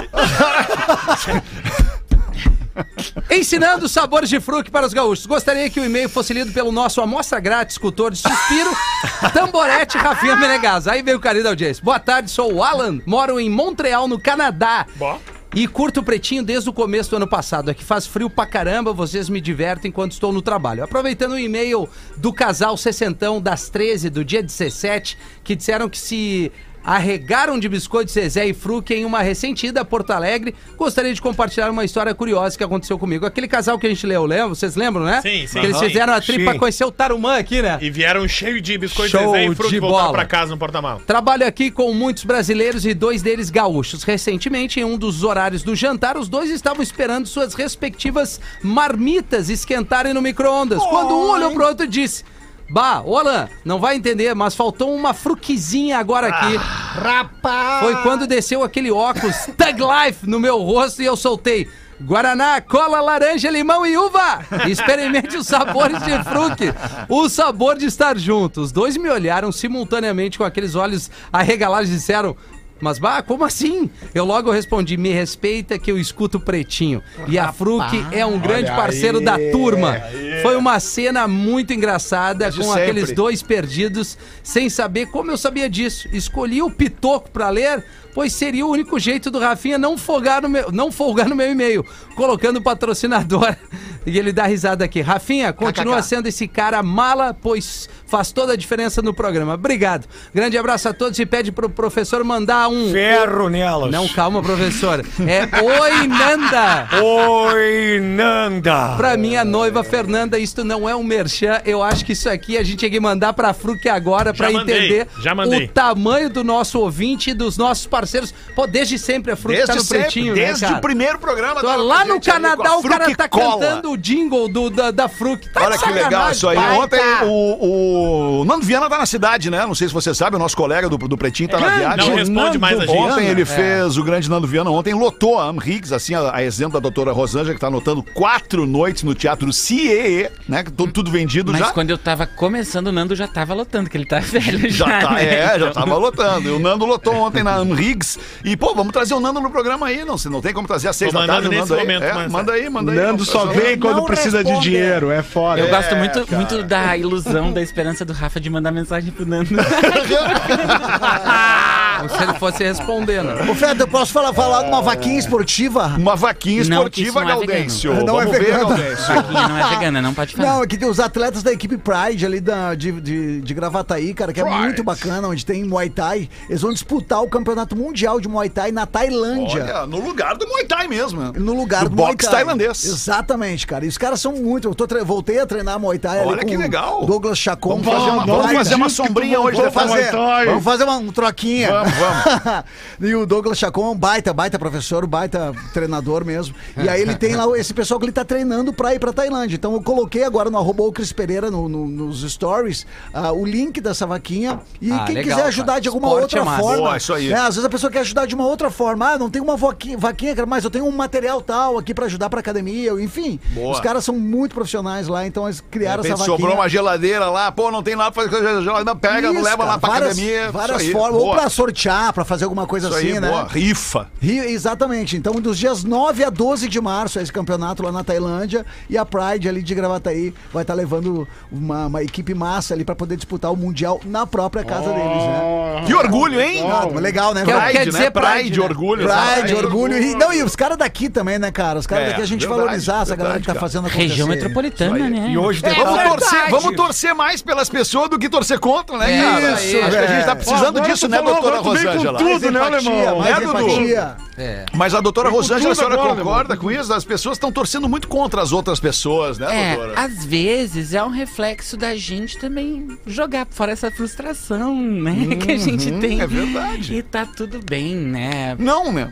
[3.29, 5.25] Ensinando os sabores de fruque para os gaúchos.
[5.25, 8.71] Gostaria que o e-mail fosse lido pelo nosso amostra grátis, escultor de suspiro,
[9.33, 10.87] Tamborete Rafinha Menegas.
[10.87, 11.83] Aí veio o carinho da audiência.
[11.83, 14.85] Boa tarde, sou o Alan, moro em Montreal, no Canadá.
[14.95, 15.19] Bom.
[15.55, 17.69] E curto o pretinho desde o começo do ano passado.
[17.69, 20.83] Aqui faz frio pra caramba, vocês me divertem enquanto estou no trabalho.
[20.83, 26.51] Aproveitando o e-mail do casal Sessentão das 13 do dia 17, que disseram que se
[26.89, 31.21] arregaram de biscoito Zezé e Fruque em uma recente ida a Porto Alegre, gostaria de
[31.21, 33.27] compartilhar uma história curiosa que aconteceu comigo.
[33.27, 34.47] Aquele casal que a gente leu, lembra?
[34.47, 35.21] Vocês lembram, né?
[35.21, 35.59] Sim, sim.
[35.59, 36.59] Que eles fizeram a trip pra Sim.
[36.59, 37.77] conhecer o Tarumã aqui, né?
[37.79, 40.17] E vieram cheio de biscoitos Show Zezé e fruto de voltaram bola.
[40.17, 41.03] pra casa no porta-malas.
[41.05, 44.01] Trabalho aqui com muitos brasileiros e dois deles gaúchos.
[44.01, 50.11] Recentemente, em um dos horários do jantar, os dois estavam esperando suas respectivas marmitas esquentarem
[50.11, 50.81] no micro-ondas.
[50.81, 52.23] Quando um olhou pro outro e disse:
[52.69, 56.55] Bah, ô Alan, não vai entender, mas faltou uma fruquizinha agora aqui.
[56.55, 57.83] Rapaz!
[57.83, 61.67] Foi quando desceu aquele óculos Tag Life no meu rosto e eu soltei.
[62.01, 64.39] Guaraná, cola, laranja, limão e uva!
[64.67, 66.73] Experimente os sabores de fruque.
[67.09, 68.61] O sabor de estar junto.
[68.61, 72.37] Os dois me olharam simultaneamente com aqueles olhos arregalados e disseram.
[72.79, 73.89] Mas, bah, como assim?
[74.13, 77.03] Eu logo respondi, me respeita que eu escuto o Pretinho.
[77.27, 79.95] E a Fruque é um grande parceiro da turma.
[80.41, 82.81] Foi uma cena muito engraçada com sempre.
[82.81, 86.07] aqueles dois perdidos, sem saber como eu sabia disso.
[86.13, 90.49] Escolhi o Pitoco pra ler, pois seria o único jeito do Rafinha não folgar no
[90.49, 93.55] meu, não folgar no meu e-mail, colocando o patrocinador
[94.05, 95.01] E ele dá risada aqui.
[95.01, 96.07] Rafinha, continua KKK.
[96.07, 99.53] sendo esse cara mala, pois faz toda a diferença no programa.
[99.53, 100.07] Obrigado.
[100.33, 102.91] Grande abraço a todos e pede pro professor mandar um.
[102.91, 103.91] Ferro nelas.
[103.91, 105.03] Não, calma, professor.
[105.27, 106.87] É Oi, Nanda.
[107.01, 108.95] Oi, Nanda.
[108.95, 111.61] Pra minha noiva Fernanda, isto não é um merchan.
[111.65, 114.77] Eu acho que isso aqui a gente tinha que mandar pra Fruc agora pra mandei,
[114.77, 115.65] entender já mandei.
[115.65, 118.33] o tamanho do nosso ouvinte e dos nossos parceiros.
[118.55, 121.61] Pô, desde sempre a Fruc tá Desde no sempre, pretinho, desde né, o primeiro programa.
[121.61, 123.65] Tô tá lá no Canadá, o cara tá Fruc-Cola.
[123.65, 125.47] cantando o jingle do, da, da Fruc.
[125.51, 126.57] Tá Olha que legal isso aí.
[126.57, 129.65] Ontem o, o Nando Viana tá na cidade, né?
[129.65, 132.09] Não sei se você sabe, o nosso colega do, do Pretinho tá na viagem.
[132.09, 132.97] Não responde mais a gente.
[132.97, 133.45] Ontem ele É.
[133.45, 136.79] fez, o grande Nando Viana, ontem lotou a Am Higgs, assim, a, a exemplo da
[136.79, 140.63] doutora Rosângela, que tá anotando quatro noites no Teatro CIEE, né?
[140.63, 141.71] que Tudo, tudo vendido Mas já.
[141.71, 144.85] quando eu tava começando, o Nando já tava lotando, que ele tá velho já.
[144.87, 145.55] Já tá, né?
[145.55, 146.49] é, já tava lotando.
[146.49, 148.19] E o Nando lotou ontem na Am Higgs.
[148.43, 150.03] E, pô, vamos trazer o Nando no programa aí.
[150.05, 151.79] Não, se não tem como trazer às seis da tarde Nando aí.
[151.81, 152.97] momento, É, mas- manda aí, manda aí.
[152.97, 154.69] Nando só vem quando Não precisa de responde.
[154.69, 155.59] dinheiro, é foda.
[155.61, 155.69] Eu É.
[155.69, 156.37] gosto muito, cara.
[156.37, 159.49] muito da ilusão, da esperança do Rafa de mandar mensagem pro Nando.
[161.99, 163.29] Como se ele fosse respondendo.
[163.49, 165.87] Ô, Fred, eu posso falar, falar de uma vaquinha esportiva?
[165.97, 167.93] Uma vaquinha Não, que isso esportiva, não é Gaudêncio.
[167.93, 168.67] Não é Vamos ver, vegano.
[168.69, 169.13] Gaudêncio.
[169.15, 170.49] Vaquinha não é vegana, não pode falar.
[170.49, 174.13] Não, é que tem os atletas da equipe Pride ali da, de, de, de Gravataí,
[174.13, 174.59] cara, que é Pride.
[174.59, 176.29] muito bacana, onde tem Muay Thai.
[176.49, 179.63] Eles vão disputar o campeonato mundial de Muay Thai na Tailândia.
[179.63, 181.21] Olha, no lugar do Muay Thai mesmo.
[181.21, 181.31] né?
[181.35, 182.43] No lugar do do, Muay boxe Thai.
[182.43, 182.85] tailandês.
[182.85, 183.85] Exatamente, cara.
[183.85, 184.67] E os caras são muito.
[184.67, 187.05] Eu tô tre- voltei a treinar Muay Thai Olha ali que com legal.
[187.05, 187.81] Douglas Chacon.
[187.81, 189.73] Vamos fazer uma, vamos fazer uma sombrinha hoje depois.
[189.89, 190.11] Vamos fazer,
[190.45, 191.69] vamos fazer uma, um troquinha.
[191.97, 192.63] Vamos, vamos.
[193.11, 196.55] e o Douglas Chacon é um baita, baita professor, um baita treinador mesmo.
[196.77, 199.55] E aí ele tem lá esse pessoal que ele tá treinando pra ir pra Tailândia.
[199.55, 203.45] Então eu coloquei agora no arroba o Cris Pereira no- no- nos stories ah, o
[203.45, 204.59] link dessa vaquinha.
[204.81, 205.81] E Ah, quem legal, quiser ajudar cara.
[205.81, 206.77] de alguma Esporte outra é forma.
[206.83, 207.29] Boa, isso aí.
[207.29, 209.13] né, às vezes a pessoa quer ajudar de uma outra forma.
[209.13, 212.29] Ah, não tem uma vaquinha, vaquinha mas eu tenho um material tal aqui pra ajudar
[212.29, 212.91] pra academia.
[213.01, 213.71] Enfim, Boa.
[213.71, 216.37] os caras são muito profissionais lá, então eles criaram essa vaquinha.
[216.37, 219.69] sobrou uma geladeira lá, pô, não tem nada pra fazer geladeira, pega, Isso, leva lá
[219.71, 220.51] cara, pra várias, academia.
[220.51, 221.49] Várias formas, ou pra
[221.79, 223.29] sortear, pra fazer alguma coisa Isso assim, aí, né?
[223.29, 223.47] boa.
[223.47, 224.07] Rifa.
[224.21, 225.15] Rio, exatamente.
[225.15, 228.65] Então, dos dias 9 a 12 de março, é esse campeonato lá na Tailândia.
[228.89, 232.95] E a Pride ali de Gravataí vai estar levando uma, uma equipe massa ali pra
[232.95, 235.83] poder disputar o Mundial na própria casa deles, né?
[235.87, 236.63] Que orgulho, hein?
[236.69, 237.45] Ah, legal, né?
[237.45, 238.09] Quer- Pride, quer Pride, dizer né?
[238.09, 238.65] Pride, Pride, né?
[238.65, 239.07] orgulho.
[239.07, 239.97] Pride, orgulho.
[239.97, 241.79] E, não, e os caras daqui também, né, cara?
[241.79, 244.07] Os caras É, daqui a gente verdade, valorizar essa galera que tá fazendo acontecer.
[244.07, 245.29] Região metropolitana, né?
[245.31, 249.17] E hoje tem Vamos torcer, vamos torcer mais pelas pessoas do que torcer contra, né,
[249.17, 249.51] É, cara?
[249.53, 250.35] isso Acho que a gente tá é.
[250.35, 252.17] precisando disso, né, doutora vem com Rosângela?
[252.19, 253.19] tudo, né, alemão?
[253.19, 254.19] mais Né, Dudu?
[254.37, 254.65] É.
[254.73, 256.63] Mas a doutora Rosângela, a senhora agora, concorda meu.
[256.63, 256.93] com isso?
[256.93, 259.99] As pessoas estão torcendo muito contra as outras pessoas, né, É, doutora?
[260.01, 265.35] às vezes é um reflexo da gente também jogar fora essa frustração, né?
[265.35, 266.21] que a gente tem.
[266.21, 266.95] é verdade.
[266.95, 268.55] E tá tudo bem, né?
[268.57, 269.09] Não, né?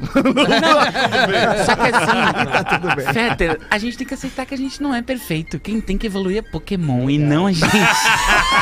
[1.66, 3.14] Só que assim, tá tudo bem.
[3.14, 5.60] Fetter, a gente tem que aceitar que a gente não é perfeito.
[5.60, 7.68] Quem tem que evoluir é Pokémon e não a gente.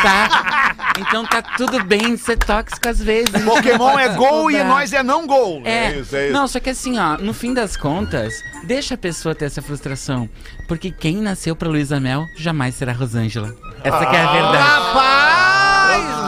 [0.02, 0.74] Tá?
[1.00, 3.30] Então tá tudo bem ser tóxico às vezes.
[3.43, 5.62] Pokémon é gol e nós é não gol.
[5.66, 6.34] É, isso, é isso.
[6.34, 8.34] não, só que assim, ó, no fim das contas,
[8.64, 10.30] deixa a pessoa ter essa frustração.
[10.68, 13.54] Porque quem nasceu pra Luísa Mel jamais será Rosângela.
[13.84, 15.35] Essa que é a verdade.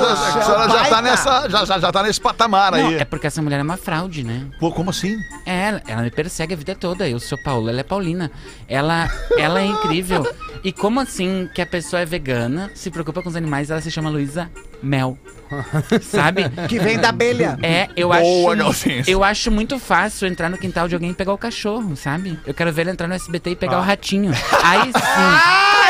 [0.04, 2.96] A senhora já tá, nessa, já, já, já tá nesse patamar Não, aí.
[2.96, 4.46] é porque essa mulher é uma fraude, né?
[4.60, 5.18] Pô, como assim?
[5.46, 7.08] É, ela, ela me persegue a vida toda.
[7.08, 8.32] Eu sou Paula, ela é Paulina.
[8.68, 10.28] Ela, ela é incrível.
[10.64, 13.92] E como assim que a pessoa é vegana, se preocupa com os animais, ela se
[13.92, 14.50] chama Luísa
[14.82, 15.18] Mel.
[16.02, 16.50] Sabe?
[16.68, 17.58] Que vem da abelha.
[17.62, 18.90] É, eu Boa, acho.
[19.08, 22.38] Eu acho muito fácil entrar no quintal de alguém e pegar o cachorro, sabe?
[22.46, 24.32] Eu quero ver ele entrar no SBT e pegar o ratinho.
[24.64, 25.87] Aí sim.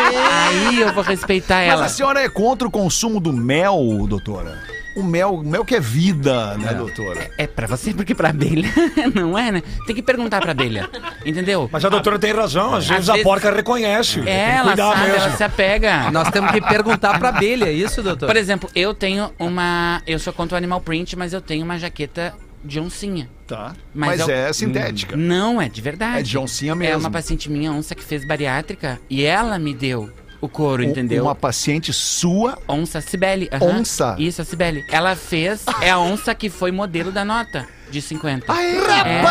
[0.00, 1.84] Aí eu vou respeitar Mas ela.
[1.86, 3.76] a senhora é contra o consumo do mel,
[4.08, 4.58] doutora?
[4.94, 7.30] O mel, o mel que é vida, né, doutora?
[7.38, 8.68] É pra você, porque pra abelha
[9.14, 9.62] não é, né?
[9.86, 10.86] Tem que perguntar pra abelha.
[11.24, 11.66] Entendeu?
[11.72, 14.16] Mas a doutora tem razão, às vezes a vezes- porca reconhece.
[14.16, 15.16] tem que ela cuidar sabe, mesmo.
[15.28, 16.10] ela se apega.
[16.10, 18.26] Nós temos que perguntar pra abelha, é isso, doutor?
[18.26, 20.02] Por exemplo, eu tenho uma.
[20.06, 22.34] Eu sou contra o animal print, mas eu tenho uma jaqueta
[22.64, 23.28] de oncinha.
[23.46, 23.74] Tá.
[23.94, 25.16] Mas Mas, eu- é sintética.
[25.16, 26.18] Não, é de verdade.
[26.20, 27.00] É de oncinha É mesmo.
[27.00, 30.10] uma paciente minha, onça, que fez bariátrica e ela me deu
[30.40, 31.24] o couro, U- entendeu?
[31.24, 32.58] Uma paciente sua.
[32.68, 33.48] Onça Cibele.
[33.52, 33.80] aham.
[33.80, 34.16] Onça?
[34.18, 34.84] Isso, a Cibele.
[34.90, 35.64] Ela fez.
[35.80, 38.46] É a onça que foi modelo da nota de 50.
[38.48, 39.22] Ai, É,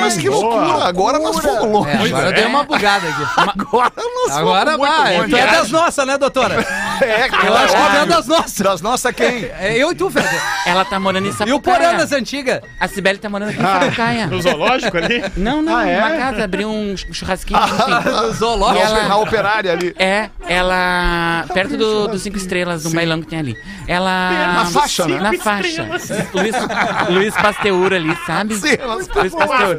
[0.00, 0.54] Mas que boa.
[0.64, 0.88] loucura!
[0.88, 1.90] Agora nós fomos longe.
[1.90, 3.22] É, agora eu dei uma bugada aqui.
[3.60, 5.30] Agora nós Agora fomos muito vai, longe.
[5.30, 6.66] tu é das nossas, né, doutora?
[7.02, 8.58] É, Eu acho que é das nossas.
[8.58, 9.46] Das nossas quem?
[9.58, 10.28] É eu e tu, Fede.
[10.66, 11.56] Ela tá morando em E Sapucaia.
[11.56, 12.60] o Porã das antigas.
[12.78, 14.26] A Sibeli tá morando aqui em Sapucaia.
[14.26, 15.24] No zoológico ali?
[15.34, 15.98] Não, não, Ah, é?
[15.98, 17.66] uma casa, abriu um churrasquinho, Ah,
[18.02, 18.10] enfim.
[18.26, 18.78] No zoológico.
[18.80, 19.94] E ela- Na operária ali.
[19.98, 21.46] É, ela.
[21.54, 23.56] Perto do, dos cinco estrelas, do bailão que tem ali.
[23.88, 24.52] Ela.
[24.56, 25.18] Na faixa, né?
[25.20, 25.86] Na faixa.
[26.34, 26.54] Luiz,
[27.08, 28.54] Luiz Pasteur ali, sabe?
[28.56, 29.78] Sim, elas- Pasteur.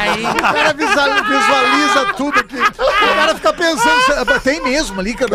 [0.00, 0.24] Aí.
[0.26, 2.56] O cara visualiza, visualiza tudo aqui.
[2.56, 4.00] O cara fica pensando,
[4.34, 5.30] "Ah, tem mesmo ali, cara.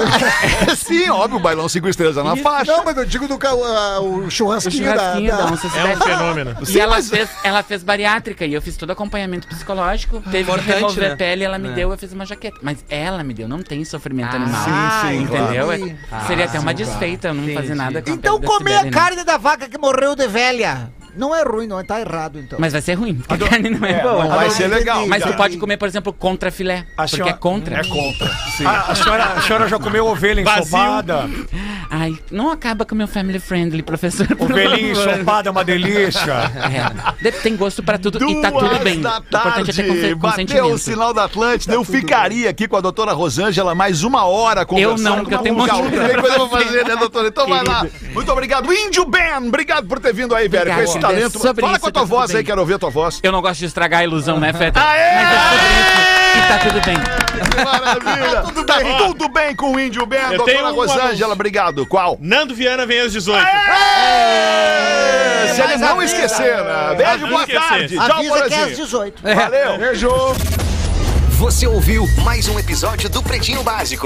[0.75, 2.71] Sim, óbvio, o bailão cinco estrelas é na faixa.
[2.71, 5.79] Não, mas eu digo do ca- ah, o O churrasquinho, churrasquinho da, da da...
[5.79, 6.57] É um fenômeno.
[6.67, 10.21] E ela, fez, ela fez bariátrica e eu fiz todo acompanhamento psicológico.
[10.31, 11.15] Teve que remover né?
[11.15, 12.57] pele, ela me deu, eu fiz uma jaqueta.
[12.61, 14.63] Mas ela me deu, não tem sofrimento animal.
[14.63, 15.65] sim, sim, Entendeu?
[15.67, 15.95] claro.
[16.23, 19.37] É- Seria até uma desfeita eu não fazer nada com Então comer a carne da
[19.37, 20.89] vaca que morreu de velha.
[21.15, 21.83] Não é ruim, não.
[21.83, 22.57] Tá errado, então.
[22.59, 24.27] Mas vai ser ruim, porque a carne não é boa.
[24.27, 25.05] Vai ser legal.
[25.07, 26.85] Mas tu pode comer, por exemplo, contra filé.
[26.97, 27.75] A porque senhora- é contra.
[27.79, 28.27] É contra.
[28.57, 28.65] Sim.
[28.65, 31.29] A, a senhora, a senhora já comeu ovelha ensopada?
[31.89, 34.27] Ai, não acaba com o meu family friendly, professor.
[34.39, 36.33] Ovelhinha ensopada é uma delícia.
[37.23, 37.31] É.
[37.31, 39.01] Tem gosto pra tudo e tá tudo Duas bem.
[39.01, 41.73] da O importante é tarde, bateu o sinal da Atlântida.
[41.73, 44.99] Eu ficaria aqui com a doutora Rosângela mais uma hora conversando.
[44.99, 45.91] Eu não, porque eu tenho o um monte de Gaúcho.
[45.91, 47.27] coisa Tem coisa pra fazer, né, doutora?
[47.27, 47.85] Então vai lá.
[47.85, 48.13] Querido.
[48.13, 48.73] Muito obrigado.
[48.73, 51.04] Índio Ben, obrigado por ter vindo aí, velho, com Obrigado, esse querido.
[51.07, 51.39] Talento.
[51.39, 53.19] Sobre Fala isso, com a tua tá voz aí, quero ouvir a tua voz.
[53.23, 54.79] Eu não gosto de estragar a ilusão, né, Feta?
[54.81, 55.15] Aê!
[55.15, 55.95] Mas é sobre isso
[56.35, 56.97] e tá tudo bem.
[57.55, 58.41] Que maravilha.
[58.43, 58.97] tudo bem.
[58.97, 61.31] tudo bem com o Índio Ben, Eu doutora tenho um Rosângela, anúncio.
[61.31, 61.85] obrigado.
[61.85, 62.17] Qual?
[62.19, 63.45] Nando Viana vem às 18.
[63.45, 66.15] É, Se ele mas não avisa.
[66.15, 66.95] esquecer, né?
[66.97, 67.67] Beijo, Não boa esquecer.
[67.69, 67.95] tarde.
[67.95, 68.75] Tchau, Avisa que é às Porazinho.
[68.75, 69.21] 18.
[69.23, 69.77] Valeu.
[69.77, 70.09] Beijo.
[71.37, 74.03] Você ouviu mais um episódio do Pretinho Básico.